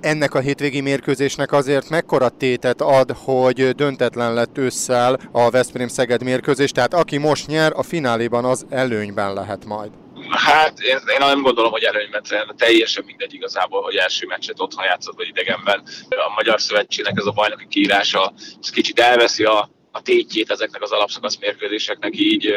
Ennek 0.00 0.34
a 0.34 0.40
hétvégi 0.40 0.80
mérkőzésnek 0.80 1.52
azért 1.52 1.88
mekkora 1.88 2.28
tétet 2.28 2.80
ad, 2.80 3.10
hogy 3.24 3.70
döntetlen 3.70 4.34
lett 4.34 4.58
ősszel 4.58 5.18
a 5.32 5.50
Veszprém-Szeged 5.50 6.22
mérkőzés, 6.22 6.70
tehát 6.70 6.94
aki 6.94 7.16
most 7.16 7.46
nyer, 7.46 7.72
a 7.74 7.82
fináléban 7.82 8.44
az 8.44 8.66
előnyben 8.70 9.32
lehet 9.32 9.64
majd. 9.64 9.90
Hát 10.30 10.80
én, 10.80 10.96
én 10.96 11.18
nem 11.18 11.42
gondolom, 11.42 11.70
hogy 11.70 11.82
előnyben 11.82 12.22
teljesen 12.56 13.04
mindegy 13.04 13.34
igazából, 13.34 13.82
hogy 13.82 13.96
első 13.96 14.26
meccset 14.26 14.60
otthon 14.60 14.84
játszott 14.84 15.16
vagy 15.16 15.28
idegenben. 15.28 15.82
A 16.08 16.32
Magyar 16.34 16.60
Szövetségnek 16.60 17.18
ez 17.18 17.26
a 17.26 17.30
bajnoki 17.30 17.66
kiírása, 17.68 18.32
ez 18.60 18.70
kicsit 18.70 18.98
elveszi 18.98 19.44
a, 19.44 19.70
a 19.98 20.02
tétjét 20.02 20.50
ezeknek 20.50 20.82
az 20.82 20.90
alapszakasz 20.90 21.38
mérkőzéseknek 21.40 22.18
így, 22.18 22.48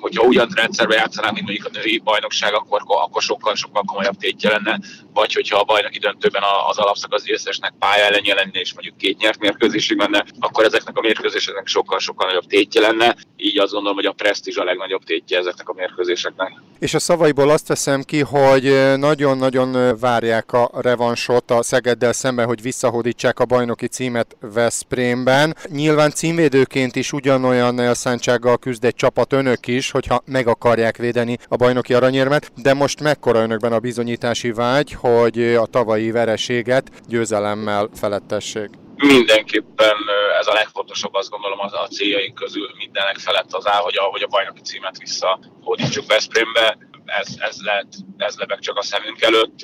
hogyha 0.00 0.24
ugyan 0.24 0.48
rendszerbe 0.54 0.94
játszanánk, 0.94 1.34
mint 1.34 1.46
mondjuk 1.46 1.66
a 1.66 1.78
női 1.78 1.98
bajnokság, 2.04 2.54
akkor, 2.54 2.80
akkor 2.86 3.22
sokkal, 3.22 3.54
sokkal 3.54 3.82
komolyabb 3.82 4.16
tétje 4.16 4.50
lenne, 4.50 4.80
vagy 5.14 5.32
hogyha 5.32 5.58
a 5.58 5.64
bajnoki 5.64 5.98
döntőben 5.98 6.42
az 6.68 6.78
alapszakasz 6.78 7.24
győztesnek 7.24 7.72
pálya 7.78 8.04
ellenje 8.04 8.34
lenne, 8.34 8.60
és 8.60 8.72
mondjuk 8.72 8.96
két 8.96 9.18
nyert 9.18 9.38
mérkőzésig 9.38 9.98
lenne, 9.98 10.24
akkor 10.40 10.64
ezeknek 10.64 10.96
a 10.96 11.00
mérkőzéseknek 11.00 11.66
sokkal, 11.66 11.98
sokkal 11.98 12.26
nagyobb 12.26 12.46
tétje 12.46 12.80
lenne, 12.80 13.16
így 13.36 13.58
azt 13.58 13.72
gondolom, 13.72 13.96
hogy 13.96 14.06
a 14.06 14.12
presztízs 14.12 14.56
a 14.56 14.64
legnagyobb 14.64 15.04
tétje 15.04 15.38
ezeknek 15.38 15.68
a 15.68 15.72
mérkőzéseknek. 15.72 16.52
És 16.78 16.94
a 16.94 16.98
szavaiból 16.98 17.50
azt 17.50 17.68
veszem 17.68 18.02
ki, 18.02 18.20
hogy 18.20 18.96
nagyon-nagyon 18.96 19.98
várják 19.98 20.52
a 20.52 20.70
revansot 20.74 21.50
a 21.50 21.62
Szegeddel 21.62 22.12
szemben, 22.12 22.46
hogy 22.46 22.62
visszahódítsák 22.62 23.38
a 23.38 23.44
bajnoki 23.44 23.86
címet 23.86 24.36
Veszprémben. 24.40 25.56
Nyilván 25.68 26.10
címvédőként 26.10 26.81
is 26.90 27.12
ugyanolyan 27.12 27.80
elszántsággal 27.80 28.58
küzd 28.58 28.84
egy 28.84 28.94
csapat 28.94 29.32
önök 29.32 29.66
is, 29.66 29.90
hogyha 29.90 30.22
meg 30.24 30.46
akarják 30.46 30.96
védeni 30.96 31.38
a 31.48 31.56
bajnoki 31.56 31.94
aranyérmet, 31.94 32.52
de 32.56 32.74
most 32.74 33.00
mekkora 33.00 33.42
önökben 33.42 33.72
a 33.72 33.78
bizonyítási 33.78 34.52
vágy, 34.52 34.92
hogy 34.92 35.54
a 35.54 35.66
tavalyi 35.66 36.10
vereséget 36.10 36.90
győzelemmel 37.08 37.88
felettessék? 37.94 38.70
mindenképpen 39.06 39.96
ez 40.40 40.46
a 40.46 40.52
legfontosabb, 40.52 41.14
azt 41.14 41.30
gondolom 41.30 41.58
az 41.60 41.72
a 41.72 41.86
céljaink 41.86 42.34
közül 42.34 42.70
mindenek 42.76 43.18
felett 43.18 43.52
az 43.52 43.68
áll, 43.68 43.80
hogy 43.80 43.96
a, 43.96 44.02
hogy 44.02 44.22
a 44.22 44.26
bajnoki 44.26 44.60
címet 44.60 44.98
visszahódítsuk 44.98 46.06
Veszprémbe 46.06 46.78
ez, 47.20 47.28
ez, 47.38 47.56
lehet, 47.60 47.86
ez 48.16 48.34
lebeg 48.36 48.58
csak 48.58 48.76
a 48.76 48.82
szemünk 48.82 49.22
előtt. 49.22 49.58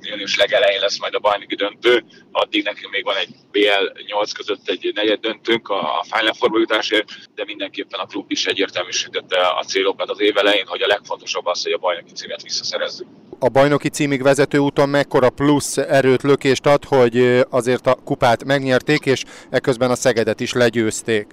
Június 0.00 0.36
legelején 0.36 0.80
lesz 0.80 0.98
majd 0.98 1.14
a 1.14 1.18
bajnoki 1.18 1.54
döntő, 1.54 2.04
addig 2.32 2.64
nekünk 2.64 2.92
még 2.92 3.04
van 3.04 3.16
egy 3.16 3.28
BL 3.50 4.02
8 4.06 4.32
között 4.32 4.68
egy 4.68 4.90
negyed 4.94 5.20
döntőnk 5.20 5.68
a 5.68 6.04
Final 6.10 6.34
Four 6.34 6.58
jutásért, 6.60 7.08
de 7.34 7.44
mindenképpen 7.44 8.00
a 8.00 8.06
klub 8.06 8.30
is 8.30 8.46
egyértelműsítette 8.46 9.36
a 9.40 9.64
célokat 9.64 10.10
az 10.10 10.20
év 10.20 10.36
elején, 10.36 10.66
hogy 10.66 10.82
a 10.82 10.86
legfontosabb 10.86 11.46
az, 11.46 11.62
hogy 11.62 11.72
a 11.72 11.78
bajnoki 11.78 12.12
címet 12.12 12.42
visszaszerezzük. 12.42 13.06
A 13.38 13.48
bajnoki 13.48 13.88
címig 13.88 14.22
vezető 14.22 14.58
úton 14.58 14.88
mekkora 14.88 15.30
plusz 15.30 15.76
erőt, 15.76 16.22
lökést 16.22 16.66
ad, 16.66 16.84
hogy 16.84 17.44
azért 17.50 17.86
a 17.86 17.94
kupát 17.94 18.44
megnyerték, 18.44 19.06
és 19.06 19.24
eközben 19.50 19.90
a 19.90 19.94
Szegedet 19.94 20.40
is 20.40 20.52
legyőzték? 20.52 21.26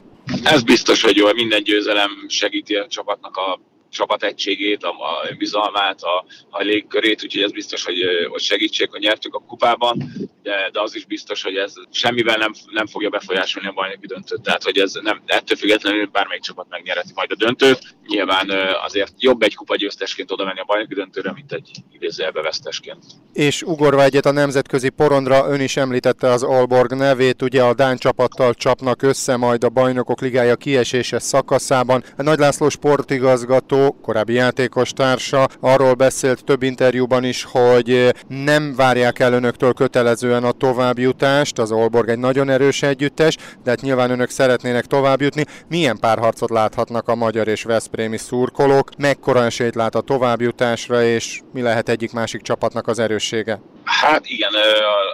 Ez 0.44 0.64
biztos, 0.64 1.02
hogy 1.02 1.16
jó, 1.16 1.34
minden 1.34 1.64
győzelem 1.64 2.10
segíti 2.28 2.76
a 2.76 2.88
csapatnak 2.88 3.38
a 3.38 3.60
csapat 3.90 4.24
egységét, 4.24 4.84
a, 4.84 4.90
a 4.90 5.36
bizalmát, 5.38 6.02
a, 6.02 6.26
a 6.50 6.62
légkörét, 6.62 7.24
úgyhogy 7.24 7.42
ez 7.42 7.52
biztos, 7.52 7.84
hogy, 7.84 7.98
hogy 8.30 8.42
segítség, 8.42 8.90
hogy 8.90 9.00
nyertük 9.00 9.36
a 9.36 9.44
kupában, 9.48 10.12
de, 10.44 10.70
de 10.72 10.82
az 10.82 10.96
is 10.96 11.06
biztos, 11.06 11.44
hogy 11.44 11.56
ez 11.56 11.74
semmivel 11.92 12.38
nem, 12.38 12.52
nem 12.72 12.88
fogja 12.88 13.10
befolyásolni 13.10 13.68
a 13.68 13.72
bajnoki 13.72 14.08
döntőt. 14.08 14.42
Tehát, 14.42 14.64
hogy 14.64 14.78
ez 14.78 14.94
nem, 15.02 15.22
ettől 15.26 15.58
függetlenül 15.58 16.06
bármelyik 16.06 16.44
csapat 16.44 16.66
megnyerheti 16.70 17.12
majd 17.16 17.32
a 17.32 17.36
döntőt. 17.36 17.96
Nyilván 18.08 18.50
azért 18.84 19.14
jobb 19.18 19.42
egy 19.42 19.56
kupa 19.56 19.76
győztesként 19.76 20.32
oda 20.32 20.46
menni 20.46 20.60
a 20.60 20.64
bajnoki 20.64 20.94
döntőre, 20.94 21.32
mint 21.32 21.52
egy 21.52 21.72
idézőjelbe 21.92 22.42
vesztesként. 22.42 23.04
És 23.34 23.62
ugorva 23.62 24.04
egyet 24.04 24.26
a 24.26 24.32
nemzetközi 24.32 24.90
porondra, 24.90 25.48
ön 25.50 25.62
is 25.62 25.78
említette 25.78 26.30
az 26.32 26.44
Alborg 26.44 26.94
nevét, 26.94 27.42
ugye 27.42 27.64
a 27.64 27.74
Dán 27.74 27.98
csapattal 27.98 28.54
csapnak 28.54 29.02
össze 29.02 29.36
majd 29.36 29.64
a 29.64 29.70
bajnokok 29.70 30.22
ligája 30.22 30.56
kiesése 30.56 31.20
szakaszában. 31.20 32.04
A 32.18 32.24
Nagy 32.24 32.40
László 32.40 32.70
sportigazgató 32.70 33.79
korábbi 34.02 34.34
játékos 34.34 34.92
társa 34.92 35.48
arról 35.60 35.94
beszélt 35.94 36.44
több 36.44 36.64
interjúban 36.64 37.24
is, 37.24 37.48
hogy 37.52 38.14
nem 38.28 38.76
várják 38.76 39.20
el 39.20 39.34
önöktől 39.34 39.74
kötelezően 39.74 40.44
a 40.44 40.52
továbbjutást, 40.52 41.60
az 41.60 41.72
Olborg 41.72 42.10
egy 42.10 42.20
nagyon 42.20 42.50
erős 42.50 42.84
együttes, 42.84 43.38
de 43.64 43.70
hát 43.70 43.82
nyilván 43.82 44.12
önök 44.12 44.30
szeretnének 44.30 44.86
továbbjutni. 44.86 45.46
Milyen 45.68 46.00
párharcot 46.00 46.50
láthatnak 46.50 47.08
a 47.08 47.16
magyar 47.16 47.48
és 47.48 47.64
veszprémi 47.64 48.18
szurkolók? 48.18 48.90
Mekkora 48.98 49.44
esélyt 49.44 49.76
lát 49.76 49.96
a 49.96 50.02
továbbjutásra, 50.02 51.04
és 51.04 51.42
mi 51.54 51.62
lehet 51.62 51.90
egyik 51.90 52.12
másik 52.12 52.42
csapatnak 52.42 52.88
az 52.88 53.00
erőssége? 53.00 53.60
Hát 53.90 54.28
igen, 54.28 54.54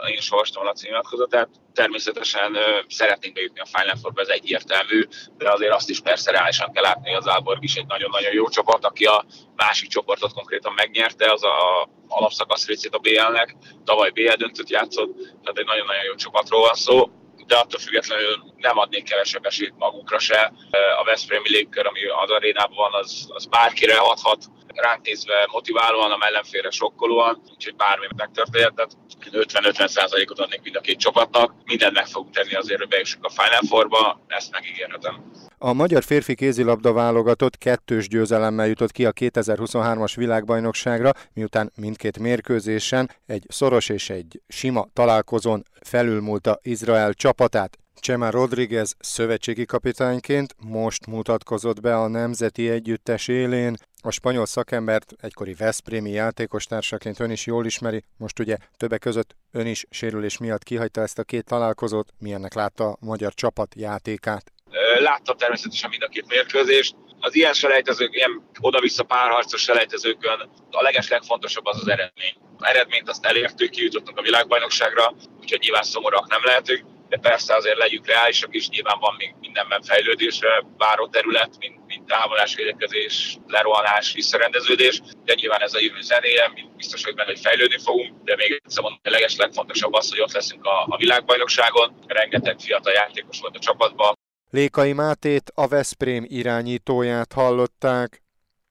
én 0.10 0.17
is 0.17 0.32
olvastam 0.32 0.67
a 0.67 0.72
címnyilatkozatot, 0.72 1.50
természetesen 1.74 2.58
szeretnénk 2.88 3.34
bejutni 3.34 3.60
a 3.60 3.65
Final 3.65 3.96
Fourba, 4.01 4.22
ez 4.22 4.27
egyértelmű, 4.27 5.08
de 5.38 5.51
azért 5.51 5.74
azt 5.74 5.89
is 5.89 6.00
persze 6.00 6.32
reálisan 6.32 6.72
kell 6.72 6.84
látni, 6.84 7.15
az 7.15 7.27
Alborg 7.27 7.63
is 7.63 7.75
egy 7.75 7.86
nagyon-nagyon 7.86 8.34
jó 8.34 8.50
csapat, 8.50 8.86
aki 8.86 9.05
a 9.05 9.25
másik 9.55 9.89
csoportot 9.89 10.34
konkrétan 10.34 10.74
megnyerte, 10.74 11.32
az 11.32 11.44
a 11.44 11.89
alapszakasz 12.08 12.67
részét 12.67 12.96
a 12.96 13.00
BL-nek, 13.00 13.55
tavaly 13.86 14.10
BL 14.10 14.34
döntött 14.34 14.70
játszott, 14.70 15.15
tehát 15.15 15.58
egy 15.58 15.65
nagyon-nagyon 15.65 16.03
jó 16.03 16.15
csapatról 16.15 16.62
van 16.62 16.75
szó, 16.75 17.10
de 17.47 17.55
attól 17.55 17.79
függetlenül 17.79 18.43
nem 18.57 18.77
adnék 18.77 19.03
kevesebb 19.03 19.45
esélyt 19.45 19.77
magukra 19.77 20.19
se. 20.19 20.53
A 20.99 21.03
Veszprémi 21.03 21.49
légkör, 21.49 21.85
ami 21.87 22.05
az 22.05 22.29
arénában 22.29 22.75
van, 22.75 22.93
az, 22.93 23.27
az 23.33 23.45
bárkire 23.45 23.97
adhat, 23.97 24.43
ránk 24.75 25.05
nézve 25.05 25.47
motiválóan, 25.51 26.11
a 26.11 26.17
mellenfélre 26.17 26.69
sokkolóan, 26.69 27.41
úgyhogy 27.53 27.75
bármi 27.75 28.07
megtörténhet. 28.15 28.73
Tehát 28.73 28.91
50-50 29.31 30.29
ot 30.29 30.39
adnék 30.39 30.61
mind 30.61 30.75
a 30.75 30.79
két 30.79 30.99
csapatnak. 30.99 31.53
Mindent 31.65 31.93
meg 31.93 32.07
fogunk 32.07 32.33
tenni 32.33 32.53
azért, 32.53 32.79
hogy 32.79 32.87
bejussuk 32.87 33.25
a 33.25 33.29
Final 33.29 33.61
Four-ba, 33.69 34.21
ezt 34.27 34.51
megígérhetem. 34.51 35.31
A 35.65 35.74
magyar 35.74 36.03
férfi 36.03 36.36
kézilabda 36.36 36.93
válogatott 36.93 37.57
kettős 37.57 38.07
győzelemmel 38.07 38.67
jutott 38.67 38.91
ki 38.91 39.05
a 39.05 39.12
2023-as 39.12 40.13
világbajnokságra, 40.15 41.12
miután 41.34 41.72
mindkét 41.75 42.19
mérkőzésen 42.19 43.10
egy 43.25 43.45
szoros 43.50 43.89
és 43.89 44.10
egy 44.10 44.41
sima 44.48 44.88
találkozón 44.93 45.63
felülmúlta 45.81 46.60
Izrael 46.62 47.13
csapatát. 47.13 47.77
Csema 48.00 48.29
Rodriguez 48.29 48.95
szövetségi 49.00 49.65
kapitányként 49.65 50.55
most 50.63 51.05
mutatkozott 51.05 51.81
be 51.81 51.98
a 51.98 52.07
nemzeti 52.07 52.69
együttes 52.69 53.27
élén. 53.27 53.75
A 54.01 54.12
spanyol 54.12 54.45
szakembert 54.45 55.13
egykori 55.17 55.53
Veszprémi 55.53 56.12
játékostársaként 56.12 57.19
ön 57.19 57.31
is 57.31 57.45
jól 57.45 57.65
ismeri, 57.65 58.03
most 58.17 58.39
ugye 58.39 58.57
többek 58.77 59.00
között 59.00 59.36
ön 59.51 59.65
is 59.65 59.86
sérülés 59.89 60.38
miatt 60.38 60.63
kihagyta 60.63 61.01
ezt 61.01 61.19
a 61.19 61.24
két 61.24 61.45
találkozót, 61.45 62.13
milyennek 62.17 62.53
látta 62.53 62.88
a 62.89 62.98
magyar 63.00 63.34
csapat 63.34 63.75
játékát? 63.75 64.53
Láttam 65.01 65.37
természetesen 65.37 65.89
mind 65.89 66.03
a 66.03 66.07
két 66.07 66.27
mérkőzést. 66.27 66.95
Az 67.19 67.35
ilyen 67.35 67.53
selejtezők, 67.53 68.15
ilyen 68.15 68.49
oda-vissza 68.59 69.03
párharcos 69.03 69.61
selejtezőkön 69.61 70.49
a 70.71 70.81
leges 70.81 71.09
legfontosabb 71.09 71.65
az 71.65 71.79
az 71.81 71.87
eredmény. 71.87 72.33
A 72.57 72.67
eredményt 72.67 73.09
azt 73.09 73.25
elértük, 73.25 73.69
kijutottunk 73.69 74.17
a 74.17 74.21
világbajnokságra, 74.21 75.13
úgyhogy 75.39 75.59
nyilván 75.59 75.83
szomorúak 75.83 76.27
nem 76.27 76.41
lehetünk 76.43 76.85
de 77.09 77.17
persze 77.17 77.55
azért 77.55 77.77
legyünk 77.77 78.07
reálisak 78.07 78.55
is, 78.55 78.69
nyilván 78.69 78.99
van 78.99 79.15
még 79.17 79.35
mindenben 79.39 79.81
fejlődésre 79.81 80.63
váró 80.77 81.07
terület, 81.07 81.57
mint, 81.59 81.85
mint 81.87 82.05
távolás, 82.05 82.55
védekezés, 82.55 83.37
lerohanás, 83.47 84.13
visszarendeződés, 84.13 85.01
de 85.25 85.33
nyilván 85.33 85.61
ez 85.61 85.73
a 85.73 85.79
jövő 85.79 86.01
zenéje, 86.01 86.51
biztos, 86.77 87.03
hogy 87.03 87.15
benne, 87.15 87.29
hogy 87.29 87.39
fejlődni 87.39 87.77
fogunk, 87.77 88.23
de 88.23 88.35
még 88.35 88.61
egyszer 88.63 88.83
mondom, 88.83 88.99
a 89.03 89.09
leges 89.09 89.35
legfontosabb 89.35 89.93
az, 89.93 90.09
hogy 90.09 90.21
ott 90.21 90.33
leszünk 90.33 90.65
a, 90.65 90.85
a 90.89 90.97
világbajnokságon, 90.97 91.97
rengeteg 92.07 92.59
fiatal 92.59 92.93
játékos 92.93 93.39
volt 93.39 93.55
a 93.55 93.59
csapatban. 93.59 94.17
Lékai 94.49 94.93
Mátét, 94.93 95.51
a 95.55 95.67
Veszprém 95.67 96.23
irányítóját 96.27 97.33
hallották. 97.33 98.21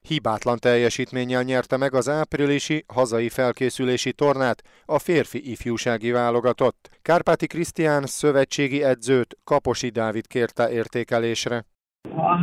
Hibátlan 0.07 0.57
teljesítménnyel 0.59 1.41
nyerte 1.41 1.77
meg 1.77 1.93
az 1.93 2.09
áprilisi 2.09 2.83
hazai 2.93 3.29
felkészülési 3.29 4.13
tornát 4.13 4.63
a 4.85 4.99
férfi 4.99 5.51
ifjúsági 5.51 6.11
válogatott. 6.11 6.89
Kárpáti 7.01 7.47
Krisztián 7.47 8.03
szövetségi 8.05 8.83
edzőt 8.83 9.37
Kaposi 9.43 9.89
Dávid 9.89 10.27
kérte 10.27 10.71
értékelésre. 10.71 11.65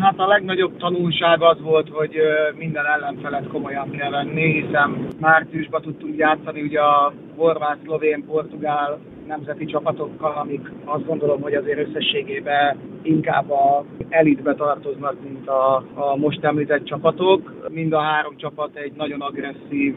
Hát 0.00 0.18
a 0.18 0.26
legnagyobb 0.26 0.76
tanulság 0.76 1.42
az 1.42 1.60
volt, 1.60 1.88
hogy 1.88 2.16
minden 2.54 2.86
ellenfelet 2.86 3.48
komolyan 3.48 3.90
kell 3.90 4.10
venni, 4.10 4.62
hiszen 4.62 5.08
márciusban 5.20 5.82
tudtunk 5.82 6.16
játszani 6.16 6.62
ugye 6.62 6.80
a 6.80 7.12
horvát, 7.36 7.78
szlovén, 7.84 8.24
portugál 8.24 9.00
nemzeti 9.26 9.64
csapatokkal, 9.64 10.32
amik 10.32 10.72
azt 10.84 11.06
gondolom, 11.06 11.40
hogy 11.40 11.54
azért 11.54 11.88
összességében 11.88 12.76
inkább 13.02 13.50
a 13.50 13.84
elitbe 14.08 14.54
tartoznak, 14.54 15.16
mint 15.22 15.48
a, 15.48 15.76
a 15.94 16.16
most 16.16 16.44
említett 16.44 16.84
csapatok. 16.84 17.68
Mind 17.68 17.92
a 17.92 18.00
három 18.00 18.36
csapat 18.36 18.76
egy 18.76 18.92
nagyon 18.96 19.20
agresszív, 19.20 19.94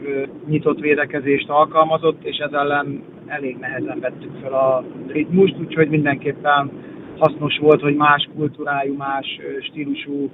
nyitott 0.48 0.80
védekezést 0.80 1.48
alkalmazott, 1.48 2.24
és 2.24 2.36
ez 2.36 2.52
ellen 2.52 3.02
elég 3.26 3.56
nehezen 3.56 4.00
vettük 4.00 4.32
fel 4.42 4.52
a 4.52 4.84
ritmust, 5.06 5.58
úgyhogy 5.58 5.88
mindenképpen 5.88 6.70
hasznos 7.18 7.58
volt, 7.58 7.80
hogy 7.80 7.96
más 7.96 8.28
kultúrájú, 8.34 8.96
más 8.96 9.26
stílusú 9.60 10.30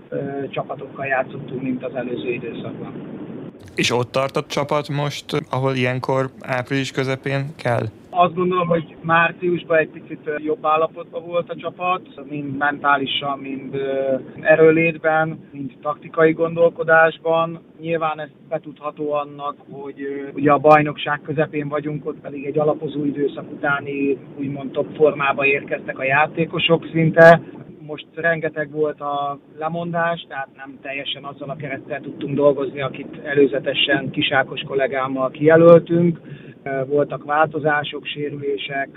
csapatokkal 0.51 1.07
játszottunk, 1.07 1.63
mint 1.63 1.85
az 1.85 1.95
előző 1.95 2.33
időszakban. 2.33 2.93
És 3.75 3.91
ott 3.91 4.11
tart 4.11 4.37
a 4.37 4.45
csapat 4.47 4.89
most, 4.89 5.25
ahol 5.51 5.75
ilyenkor 5.75 6.31
április 6.41 6.91
közepén 6.91 7.55
kell? 7.57 7.87
Azt 8.15 8.35
gondolom, 8.35 8.69
hogy 8.69 8.97
márciusban 9.03 9.79
egy 9.79 9.89
picit 9.89 10.31
jobb 10.37 10.67
állapotban 10.67 11.27
volt 11.27 11.51
a 11.51 11.57
csapat, 11.57 12.01
mind 12.29 12.57
mentálisan, 12.57 13.39
mind 13.39 13.77
erőlétben, 14.41 15.39
mind 15.53 15.73
taktikai 15.83 16.33
gondolkodásban. 16.33 17.61
Nyilván 17.81 18.21
ez 18.21 18.29
betudható 18.49 19.13
annak, 19.13 19.57
hogy 19.71 20.31
ugye 20.35 20.53
a 20.53 20.59
bajnokság 20.59 21.21
közepén 21.25 21.69
vagyunk, 21.69 22.07
ott 22.07 22.21
pedig 22.21 22.45
egy 22.45 22.59
alapozó 22.59 23.05
időszak 23.05 23.53
utáni 23.53 24.19
úgymond 24.39 24.71
top 24.71 24.97
formába 24.97 25.47
érkeztek 25.47 25.99
a 25.99 26.05
játékosok 26.05 26.89
szinte 26.93 27.41
most 27.87 28.07
rengeteg 28.15 28.71
volt 28.71 29.01
a 29.01 29.39
lemondás, 29.59 30.25
tehát 30.29 30.49
nem 30.57 30.79
teljesen 30.83 31.25
azzal 31.25 31.51
a 31.51 31.57
kerettel 31.57 32.01
tudtunk 32.01 32.37
dolgozni, 32.37 32.81
akit 32.81 33.21
előzetesen 33.25 34.11
kisákos 34.11 34.61
kollégámmal 34.61 35.31
kijelöltünk. 35.31 36.21
Voltak 36.87 37.25
változások, 37.25 38.05
sérülések, 38.05 38.89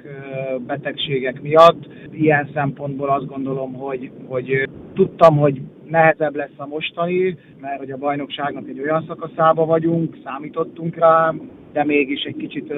betegségek 0.67 1.41
miatt. 1.41 1.87
Ilyen 2.11 2.49
szempontból 2.53 3.09
azt 3.09 3.27
gondolom, 3.27 3.73
hogy, 3.73 4.11
hogy 4.27 4.69
tudtam, 4.93 5.37
hogy 5.37 5.61
nehezebb 5.89 6.35
lesz 6.35 6.57
a 6.57 6.67
mostani, 6.67 7.37
mert 7.61 7.77
hogy 7.77 7.91
a 7.91 7.97
bajnokságnak 7.97 8.67
egy 8.67 8.79
olyan 8.79 9.05
szakaszába 9.07 9.65
vagyunk, 9.65 10.17
számítottunk 10.23 10.95
rá, 10.95 11.33
de 11.73 11.83
mégis 11.83 12.23
egy 12.23 12.35
kicsit 12.35 12.73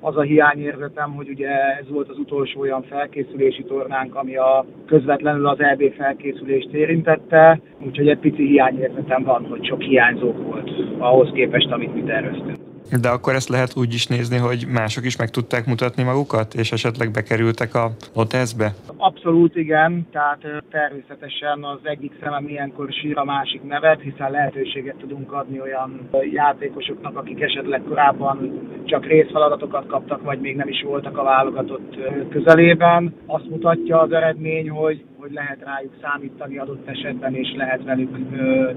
az 0.00 0.16
a 0.16 0.20
hiányérzetem, 0.20 1.14
hogy 1.14 1.28
ugye 1.28 1.48
ez 1.80 1.88
volt 1.88 2.08
az 2.08 2.18
utolsó 2.18 2.60
olyan 2.60 2.82
felkészülési 2.82 3.62
tornánk, 3.62 4.14
ami 4.14 4.36
a 4.36 4.64
közvetlenül 4.86 5.46
az 5.46 5.60
EB 5.60 5.92
felkészülést 5.92 6.72
érintette, 6.72 7.60
úgyhogy 7.86 8.08
egy 8.08 8.18
pici 8.18 8.46
hiányérzetem 8.46 9.22
van, 9.22 9.46
hogy 9.46 9.66
sok 9.66 9.80
hiányzók 9.82 10.42
volt 10.42 10.70
ahhoz 10.98 11.30
képest, 11.34 11.70
amit 11.70 11.94
mi 11.94 12.02
terveztünk. 12.02 12.65
De 12.90 13.08
akkor 13.08 13.34
ezt 13.34 13.48
lehet 13.48 13.76
úgy 13.76 13.94
is 13.94 14.06
nézni, 14.06 14.36
hogy 14.36 14.66
mások 14.72 15.04
is 15.04 15.16
meg 15.16 15.30
tudták 15.30 15.66
mutatni 15.66 16.02
magukat, 16.02 16.54
és 16.54 16.72
esetleg 16.72 17.10
bekerültek 17.10 17.74
a 17.74 17.90
Lotezbe? 18.14 18.74
Abszolút 18.96 19.56
igen, 19.56 20.06
tehát 20.12 20.40
természetesen 20.70 21.64
az 21.64 21.78
egyik 21.82 22.12
szemem 22.22 22.48
ilyenkor 22.48 22.92
sír 22.92 23.18
a 23.18 23.24
másik 23.24 23.62
nevet, 23.62 24.00
hiszen 24.00 24.30
lehetőséget 24.30 24.96
tudunk 24.96 25.32
adni 25.32 25.60
olyan 25.60 26.08
játékosoknak, 26.32 27.16
akik 27.16 27.40
esetleg 27.40 27.82
korábban 27.88 28.60
csak 28.84 29.06
részfeladatokat 29.06 29.86
kaptak, 29.86 30.22
vagy 30.22 30.40
még 30.40 30.56
nem 30.56 30.68
is 30.68 30.82
voltak 30.82 31.18
a 31.18 31.22
válogatott 31.22 31.96
közelében. 32.30 33.14
Azt 33.26 33.48
mutatja 33.48 34.00
az 34.00 34.12
eredmény, 34.12 34.70
hogy 34.70 35.04
hogy 35.26 35.34
lehet 35.34 35.58
rájuk 35.64 35.92
számítani 36.02 36.58
adott 36.58 36.88
esetben, 36.88 37.34
és 37.34 37.54
lehet 37.56 37.84
velük 37.84 38.10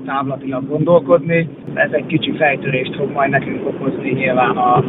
távlatilag 0.06 0.68
gondolkodni. 0.68 1.50
Ez 1.74 1.92
egy 1.92 2.06
kicsi 2.06 2.32
fejtörést 2.38 2.96
fog 2.96 3.12
majd 3.12 3.30
nekünk 3.30 3.68
okozni 3.68 4.10
nyilván 4.10 4.58
a 4.58 4.84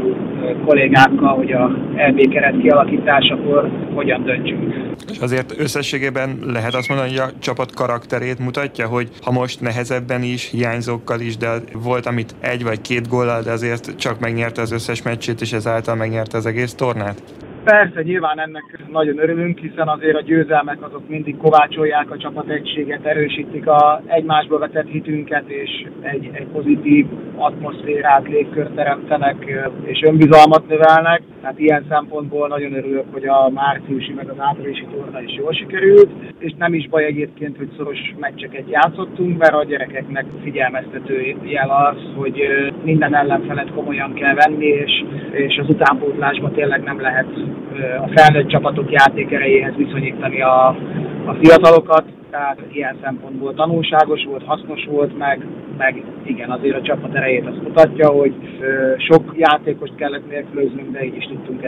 kollégákkal, 0.67 1.35
hogy 1.37 1.53
a 1.53 1.67
LB 2.09 2.29
keret 2.29 2.61
kialakításakor 2.61 3.71
hogyan 3.95 4.25
döntsünk. 4.25 4.75
És 5.11 5.19
azért 5.19 5.59
összességében 5.59 6.39
lehet 6.47 6.75
azt 6.75 6.89
mondani, 6.89 7.11
hogy 7.11 7.19
a 7.19 7.39
csapat 7.39 7.75
karakterét 7.75 8.39
mutatja, 8.39 8.87
hogy 8.87 9.09
ha 9.23 9.33
most 9.33 9.61
nehezebben 9.61 10.23
is, 10.23 10.51
hiányzókkal 10.51 11.21
is, 11.21 11.37
de 11.37 11.49
volt, 11.73 12.07
amit 12.07 12.35
egy 12.41 12.63
vagy 12.65 12.81
két 12.81 13.09
góllal, 13.09 13.43
de 13.43 13.51
azért 13.51 13.97
csak 13.99 14.21
megnyerte 14.21 14.61
az 14.61 14.73
összes 14.73 15.03
meccsét, 15.03 15.41
és 15.41 15.53
ezáltal 15.53 15.95
megnyerte 15.95 16.37
az 16.37 16.47
egész 16.47 16.75
tornát? 16.75 17.23
Persze, 17.65 18.03
nyilván 18.03 18.41
ennek 18.41 18.79
nagyon 18.91 19.19
örülünk, 19.19 19.59
hiszen 19.59 19.89
azért 19.89 20.17
a 20.17 20.23
győzelmek 20.23 20.83
azok 20.83 21.09
mindig 21.09 21.37
kovácsolják 21.37 22.11
a 22.11 22.17
csapategységet, 22.17 23.05
erősítik 23.05 23.67
a 23.67 24.03
egymásba 24.07 24.59
vetett 24.59 24.89
hitünket, 24.89 25.49
és 25.49 25.87
egy, 26.01 26.31
egy 26.33 26.47
pozitív 26.47 27.07
atmoszférát, 27.37 28.29
légkört 28.29 28.75
teremtenek, 28.75 29.47
és 29.83 30.03
önbizalmat 30.03 30.69
növelnek. 30.69 31.23
Tehát 31.41 31.59
ilyen 31.59 31.85
szempontból 31.89 32.49
nagyon 32.49 32.75
örülök, 32.75 33.05
hogy 33.13 33.27
a 33.27 33.51
márciusi 33.55 34.13
meg 34.13 34.29
az 34.29 34.37
áprilisi 34.39 34.87
torna 34.93 35.23
is 35.23 35.37
jól 35.37 35.53
sikerült, 35.53 36.11
és 36.39 36.53
nem 36.59 36.75
is 36.75 36.89
baj 36.89 37.05
egyébként, 37.05 37.57
hogy 37.57 37.69
szoros 37.77 38.15
meccseket 38.19 38.71
játszottunk, 38.71 39.39
mert 39.39 39.55
a 39.55 39.65
gyerekeknek 39.65 40.25
figyelmeztető 40.43 41.37
jel 41.45 41.71
az, 41.71 41.97
hogy 42.17 42.43
minden 42.83 43.15
ellenfelet 43.15 43.73
komolyan 43.75 44.15
kell 44.15 44.35
venni, 44.35 44.67
és, 44.67 45.05
és 45.31 45.59
az 45.59 45.69
utánpótlásban 45.69 46.53
tényleg 46.53 46.83
nem 46.83 47.01
lehet 47.01 47.50
a 48.03 48.09
felnőtt 48.15 48.49
csapatok 48.49 48.93
játékerejéhez 48.93 49.75
viszonyítani 49.77 50.43
a, 50.43 50.67
a 51.25 51.37
fiatalokat, 51.43 52.05
tehát 52.31 52.59
ilyen 52.73 52.97
szempontból 53.03 53.55
tanulságos 53.55 54.25
volt, 54.25 54.45
hasznos 54.45 54.85
volt, 54.91 55.19
meg, 55.19 55.47
meg 55.77 56.03
igen, 56.25 56.51
azért 56.51 56.77
a 56.77 56.83
csapat 56.83 57.15
erejét 57.15 57.47
azt 57.47 57.63
mutatja, 57.63 58.09
hogy 58.09 58.35
sok 58.97 59.35
játékost 59.37 59.95
kellett 59.95 60.29
nélkülöznünk, 60.29 60.91
de 60.91 61.05
így 61.05 61.17
is 61.17 61.27
tudtunk 61.27 61.63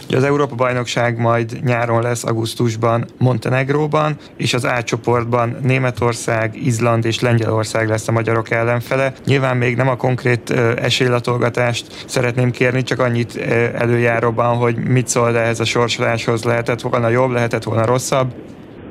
eredményeseket. 0.00 0.16
Az 0.16 0.24
Európa-bajnokság 0.24 1.18
majd 1.18 1.64
nyáron 1.64 2.02
lesz 2.02 2.24
augusztusban 2.24 3.06
Montenegróban, 3.18 4.16
és 4.36 4.54
az 4.54 4.64
A 4.64 4.82
csoportban 4.82 5.56
Németország, 5.62 6.56
Izland 6.66 7.04
és 7.04 7.20
Lengyelország 7.20 7.88
lesz 7.88 8.08
a 8.08 8.12
magyarok 8.12 8.50
ellenfele. 8.50 9.12
Nyilván 9.26 9.56
még 9.56 9.76
nem 9.76 9.88
a 9.88 9.96
konkrét 9.96 10.50
esélylatolgatást 10.76 12.04
szeretném 12.06 12.50
kérni, 12.50 12.82
csak 12.82 12.98
annyit 12.98 13.36
előjáróban, 13.74 14.56
hogy 14.56 14.76
mit 14.76 15.08
szól 15.08 15.36
ehhez 15.36 15.60
a 15.60 15.64
sorsoláshoz. 15.64 16.42
Lehetett 16.42 16.80
volna 16.80 17.08
jobb, 17.08 17.30
lehetett 17.30 17.62
volna 17.62 17.84
rosszabb? 17.84 18.32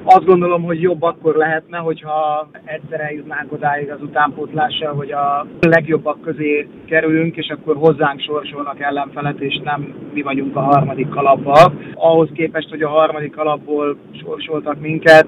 Azt 0.03 0.25
gondolom, 0.25 0.63
hogy 0.63 0.81
jobb 0.81 1.01
akkor 1.03 1.35
lehetne, 1.35 1.77
hogyha 1.77 2.47
egyszer 2.65 2.99
eljutnánk 2.99 3.51
odáig 3.51 3.91
az 3.91 4.01
utánpótlással, 4.01 4.93
hogy 4.93 5.11
a 5.11 5.45
legjobbak 5.59 6.21
közé 6.21 6.67
kerülünk, 6.85 7.37
és 7.37 7.49
akkor 7.49 7.75
hozzánk 7.75 8.19
sorsolnak 8.19 8.79
ellenfelet, 8.79 9.39
és 9.39 9.59
nem 9.63 9.93
mi 10.13 10.21
vagyunk 10.21 10.55
a 10.55 10.59
harmadik 10.59 11.09
kalapba. 11.09 11.71
Ahhoz 11.93 12.29
képest, 12.33 12.69
hogy 12.69 12.81
a 12.81 12.89
harmadik 12.89 13.35
kalapból 13.35 13.97
sorsoltak 14.23 14.79
minket, 14.79 15.27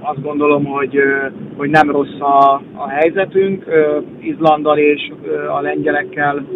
azt 0.00 0.22
gondolom, 0.22 0.64
hogy, 0.64 0.98
hogy 1.56 1.70
nem 1.70 1.90
rossz 1.90 2.20
a, 2.20 2.60
a 2.74 2.88
helyzetünk. 2.88 3.64
Izlandal 4.20 4.78
és 4.78 5.12
a 5.56 5.60
lengyelekkel 5.60 6.46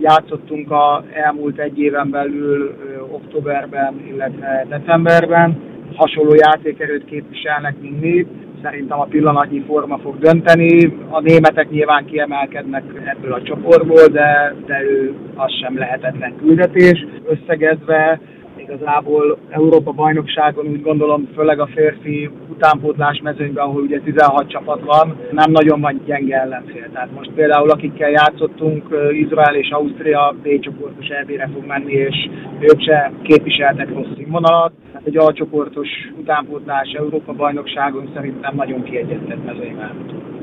játszottunk 0.00 0.70
a 0.70 1.04
elmúlt 1.12 1.58
egy 1.58 1.78
éven 1.78 2.10
belül 2.10 2.74
októberben, 3.10 4.02
illetve 4.12 4.66
decemberben 4.68 5.76
hasonló 5.98 6.34
játékerőt 6.34 7.04
képviselnek, 7.04 7.74
mint 7.80 8.00
mi. 8.00 8.26
Szerintem 8.62 9.00
a 9.00 9.04
pillanatnyi 9.04 9.62
forma 9.66 9.98
fog 9.98 10.18
dönteni. 10.18 10.96
A 11.08 11.20
németek 11.20 11.70
nyilván 11.70 12.04
kiemelkednek 12.04 12.82
ebből 13.04 13.32
a 13.32 13.42
csoportból, 13.42 14.06
de, 14.06 14.54
de 14.66 14.82
ő 14.82 15.14
az 15.34 15.52
sem 15.60 15.78
lehetetlen 15.78 16.36
küldetés. 16.36 17.06
Összegezve 17.24 18.20
igazából 18.68 19.38
Európa 19.50 19.92
bajnokságon 19.92 20.66
úgy 20.66 20.82
gondolom, 20.82 21.28
főleg 21.34 21.60
a 21.60 21.66
férfi 21.66 22.30
utánpótlás 22.50 23.20
mezőnyben, 23.22 23.64
ahol 23.64 23.82
ugye 23.82 24.00
16 24.00 24.48
csapat 24.48 24.80
van, 24.84 25.16
nem 25.30 25.50
nagyon 25.50 25.80
van 25.80 26.00
gyenge 26.04 26.40
ellenfél. 26.40 26.88
Tehát 26.92 27.14
most 27.14 27.30
például 27.30 27.70
akikkel 27.70 28.10
játszottunk, 28.10 28.86
Izrael 29.12 29.54
és 29.54 29.70
Ausztria 29.70 30.34
B 30.42 30.60
csoportos 30.60 31.08
EB-re 31.08 31.50
fog 31.54 31.66
menni, 31.66 31.92
és 31.92 32.28
ők 32.60 32.80
se 32.80 33.12
képviseltek 33.22 33.94
rossz 33.94 34.14
színvonalat. 34.16 34.72
Tehát 34.92 35.06
egy 35.06 35.16
alcsoportos 35.16 35.88
utánpótlás 36.20 36.92
Európa 36.92 37.32
bajnokságon 37.32 38.10
szerintem 38.14 38.54
nagyon 38.54 38.82
kiegyeztett 38.82 39.44
mezőnyben. 39.44 40.36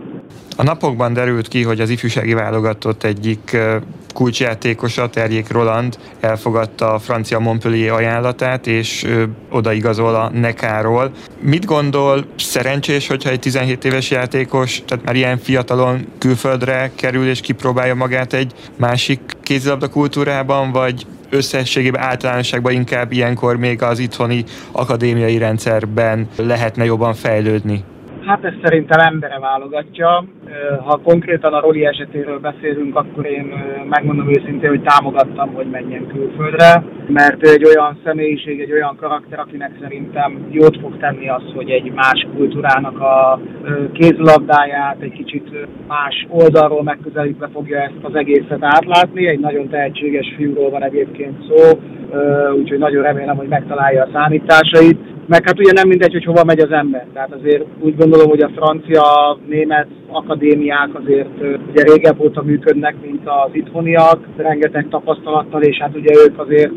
A 0.58 0.64
napokban 0.64 1.14
derült 1.14 1.48
ki, 1.48 1.64
hogy 1.64 1.80
az 1.80 1.90
ifjúsági 1.90 2.34
válogatott 2.34 3.04
egyik 3.04 3.58
kulcsjátékosa, 4.14 5.10
Terjék 5.10 5.52
Roland 5.52 5.98
elfogadta 6.20 6.94
a 6.94 7.00
francia 7.00 7.40
Montpellier 7.40 7.92
ajánlatát, 7.92 8.68
és 8.68 9.06
odaigazol 9.50 10.16
a 10.16 10.30
Nekáról. 10.30 11.12
Mit 11.42 11.66
gondol, 11.66 12.26
szerencsés, 12.38 13.08
hogyha 13.08 13.30
egy 13.30 13.40
17 13.40 13.86
éves 13.86 14.12
játékos, 14.12 14.82
tehát 14.88 15.06
már 15.06 15.16
ilyen 15.16 15.38
fiatalon 15.38 16.06
külföldre 16.18 16.92
kerül 16.96 17.30
és 17.30 17.40
kipróbálja 17.40 17.96
magát 17.96 18.34
egy 18.34 18.54
másik 18.78 19.20
kézilabda 19.42 19.88
kultúrában, 19.88 20.72
vagy 20.72 21.06
összességében 21.30 22.02
általánosságban 22.02 22.74
inkább 22.74 23.12
ilyenkor 23.12 23.58
még 23.58 23.82
az 23.82 24.00
itthoni 24.00 24.44
akadémiai 24.72 25.38
rendszerben 25.38 26.28
lehetne 26.36 26.86
jobban 26.86 27.14
fejlődni? 27.14 27.84
Hát 28.26 28.44
ezt 28.44 28.60
szerintem 28.64 29.00
embere 29.00 29.40
válogatja. 29.40 30.26
Ha 30.86 31.00
konkrétan 31.04 31.54
a 31.54 31.60
Roli 31.60 31.86
esetéről 31.86 32.40
beszélünk, 32.40 32.96
akkor 32.96 33.26
én 33.26 33.54
megmondom 33.90 34.30
őszintén, 34.30 34.70
hogy 34.70 34.82
támogattam, 34.82 35.54
hogy 35.54 35.66
menjen 35.66 36.08
külföldre, 36.08 36.84
mert 37.08 37.48
egy 37.48 37.66
olyan 37.66 38.00
személyiség, 38.04 38.60
egy 38.62 38.72
olyan 38.72 38.96
karakter, 38.96 39.40
akinek 39.40 39.72
szerintem 39.82 40.48
jót 40.50 40.80
fog 40.80 40.98
tenni 40.98 41.30
az, 41.30 41.44
hogy 41.56 41.70
egy 41.70 41.92
más 41.92 42.28
kultúrának 42.36 43.00
a 43.00 43.40
kézlabdáját 43.94 44.98
egy 45.00 45.12
kicsit 45.12 45.50
más 45.88 46.26
oldalról 46.30 46.84
megközelítve 46.84 47.50
fogja 47.54 47.80
ezt 47.80 48.02
az 48.02 48.16
egészet 48.16 48.64
átlátni. 48.64 49.28
Egy 49.28 49.40
nagyon 49.40 49.70
tehetséges 49.70 50.34
fiúról 50.38 50.70
van 50.70 50.84
egyébként 50.84 51.44
szó, 51.48 51.80
úgyhogy 52.58 52.80
nagyon 52.80 53.04
remélem, 53.04 53.38
hogy 53.38 53.48
megtalálja 53.48 54.04
a 54.04 54.10
számításait 54.14 55.14
meg 55.28 55.46
hát 55.46 55.60
ugye 55.60 55.72
nem 55.72 55.88
mindegy, 55.88 56.12
hogy 56.12 56.26
hova 56.26 56.44
megy 56.44 56.60
az 56.60 56.72
ember. 56.72 57.06
Tehát 57.14 57.32
azért 57.32 57.64
úgy 57.80 57.96
gondolom, 57.96 58.30
hogy 58.30 58.42
a 58.42 58.52
francia, 58.56 59.04
német 59.48 59.88
akadémiák 60.08 60.90
azért 60.94 61.42
ugye 61.70 61.84
régebb 61.84 62.20
óta 62.20 62.42
működnek, 62.42 62.96
mint 63.02 63.22
az 63.26 63.50
itthoniak, 63.52 64.20
rengeteg 64.38 64.88
tapasztalattal, 64.90 65.62
és 65.62 65.78
hát 65.78 65.96
ugye 65.96 66.12
ők 66.26 66.40
azért 66.40 66.74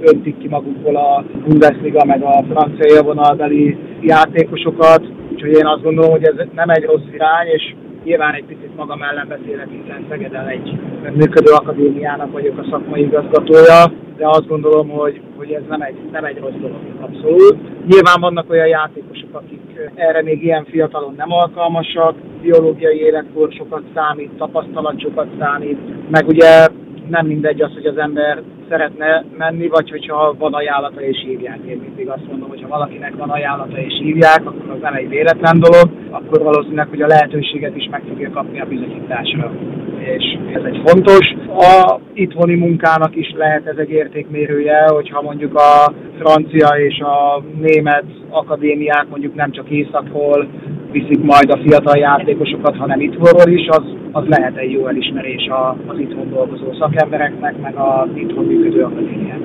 öntik 0.00 0.38
ki 0.38 0.48
magukból 0.48 0.96
a 0.96 1.24
Bundesliga 1.44 2.04
meg 2.04 2.22
a 2.22 2.44
francia 2.52 2.94
élvonalbeli 2.94 3.76
játékosokat, 4.00 5.02
úgyhogy 5.32 5.52
én 5.52 5.66
azt 5.66 5.82
gondolom, 5.82 6.10
hogy 6.10 6.24
ez 6.24 6.46
nem 6.54 6.68
egy 6.68 6.84
rossz 6.84 7.12
irány, 7.14 7.46
és 7.46 7.74
nyilván 8.04 8.34
egy 8.34 8.44
picit 8.44 8.76
magam 8.76 9.02
ellen 9.02 9.28
beszélek, 9.28 9.68
hiszen 9.70 10.06
Szegeden 10.08 10.48
egy 10.48 10.72
működő 11.14 11.52
akadémiának 11.52 12.32
vagyok 12.32 12.58
a 12.58 12.66
szakmai 12.70 13.02
igazgatója, 13.02 13.92
de 14.16 14.28
azt 14.28 14.46
gondolom, 14.46 14.88
hogy, 14.88 15.20
hogy 15.42 15.52
ez 15.52 15.62
nem 15.68 15.82
egy, 15.82 15.96
nem 16.12 16.24
egy 16.24 16.38
rossz 16.38 16.60
dolog, 16.60 16.80
abszolút. 17.00 17.56
Nyilván 17.86 18.20
vannak 18.20 18.50
olyan 18.50 18.66
játékosok, 18.66 19.28
akik 19.32 19.60
erre 19.94 20.22
még 20.22 20.42
ilyen 20.42 20.64
fiatalon 20.64 21.14
nem 21.16 21.32
alkalmasak, 21.32 22.14
biológiai 22.42 22.98
életkor 22.98 23.52
sokat 23.52 23.82
számít, 23.94 24.30
tapasztalat 24.36 25.00
sokat 25.00 25.28
számít, 25.38 25.78
meg 26.10 26.28
ugye 26.28 26.66
nem 27.08 27.26
mindegy 27.26 27.62
az, 27.62 27.72
hogy 27.72 27.86
az 27.86 27.96
ember 27.96 28.42
szeretne 28.68 29.24
menni, 29.38 29.68
vagy 29.68 29.90
hogyha 29.90 30.34
van 30.38 30.54
ajánlata 30.54 31.00
és 31.00 31.22
hívják. 31.26 31.58
Én 31.68 31.80
mindig 31.86 32.08
azt 32.08 32.26
mondom, 32.30 32.48
hogy 32.48 32.62
ha 32.62 32.68
valakinek 32.68 33.16
van 33.16 33.30
ajánlata 33.30 33.78
és 33.78 33.94
hívják, 34.02 34.40
akkor 34.44 34.70
az 34.70 34.80
nem 34.80 34.94
egy 34.94 35.08
véletlen 35.08 35.60
dolog, 35.60 35.90
akkor 36.12 36.42
valószínűleg, 36.42 36.88
hogy 36.88 37.02
a 37.02 37.06
lehetőséget 37.06 37.76
is 37.76 37.88
meg 37.90 38.02
fogja 38.08 38.30
kapni 38.30 38.60
a 38.60 38.66
bizonyításra. 38.66 39.52
És 39.98 40.38
ez 40.54 40.62
egy 40.64 40.80
fontos. 40.84 41.34
A 41.48 41.98
itthoni 42.12 42.54
munkának 42.54 43.16
is 43.16 43.32
lehet 43.36 43.66
ez 43.66 43.76
egy 43.76 43.90
értékmérője, 43.90 44.84
hogyha 44.88 45.22
mondjuk 45.22 45.54
a 45.54 45.92
francia 46.18 46.68
és 46.68 47.00
a 47.00 47.42
német 47.60 48.04
akadémiák 48.30 49.06
mondjuk 49.08 49.34
nem 49.34 49.50
csak 49.50 49.70
északról 49.70 50.48
viszik 50.90 51.22
majd 51.22 51.50
a 51.50 51.60
fiatal 51.62 51.96
játékosokat, 51.96 52.76
hanem 52.76 53.00
itthonról 53.00 53.52
is, 53.54 53.68
az, 53.68 53.84
az 54.12 54.24
lehet 54.26 54.56
egy 54.56 54.72
jó 54.72 54.86
elismerés 54.86 55.50
az 55.86 55.98
itthon 55.98 56.30
dolgozó 56.30 56.72
szakembereknek, 56.78 57.60
meg 57.60 57.74
az 57.76 58.08
itthon 58.14 58.44
működő 58.44 58.82
akadémiáknak. 58.82 59.41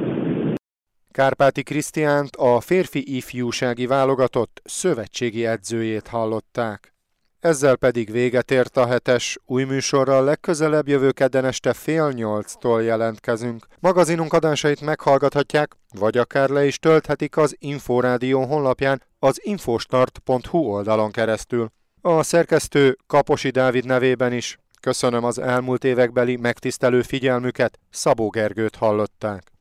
Kárpáti 1.17 1.63
Krisztiánt 1.63 2.35
a 2.35 2.59
férfi 2.59 3.15
ifjúsági 3.15 3.85
válogatott 3.85 4.61
szövetségi 4.63 5.45
edzőjét 5.45 6.07
hallották. 6.07 6.93
Ezzel 7.39 7.75
pedig 7.75 8.11
véget 8.11 8.51
ért 8.51 8.77
a 8.77 8.87
hetes 8.87 9.37
új 9.45 9.63
műsorral 9.63 10.23
legközelebb 10.23 10.87
jövő 10.87 11.11
kedden 11.11 11.45
este 11.45 11.73
fél 11.73 12.11
nyolctól 12.11 12.83
jelentkezünk. 12.83 13.67
Magazinunk 13.79 14.33
adásait 14.33 14.81
meghallgathatják, 14.81 15.71
vagy 15.99 16.17
akár 16.17 16.49
le 16.49 16.65
is 16.65 16.79
tölthetik 16.79 17.37
az 17.37 17.55
Inforádió 17.59 18.45
honlapján 18.45 19.01
az 19.19 19.39
infostart.hu 19.43 20.57
oldalon 20.57 21.11
keresztül. 21.11 21.71
A 22.01 22.23
szerkesztő 22.23 22.97
Kaposi 23.07 23.49
Dávid 23.49 23.85
nevében 23.85 24.33
is 24.33 24.57
köszönöm 24.81 25.23
az 25.23 25.39
elmúlt 25.39 25.83
évekbeli 25.83 26.35
megtisztelő 26.35 27.01
figyelmüket, 27.01 27.79
Szabó 27.89 28.29
Gergőt 28.29 28.75
hallották. 28.75 29.55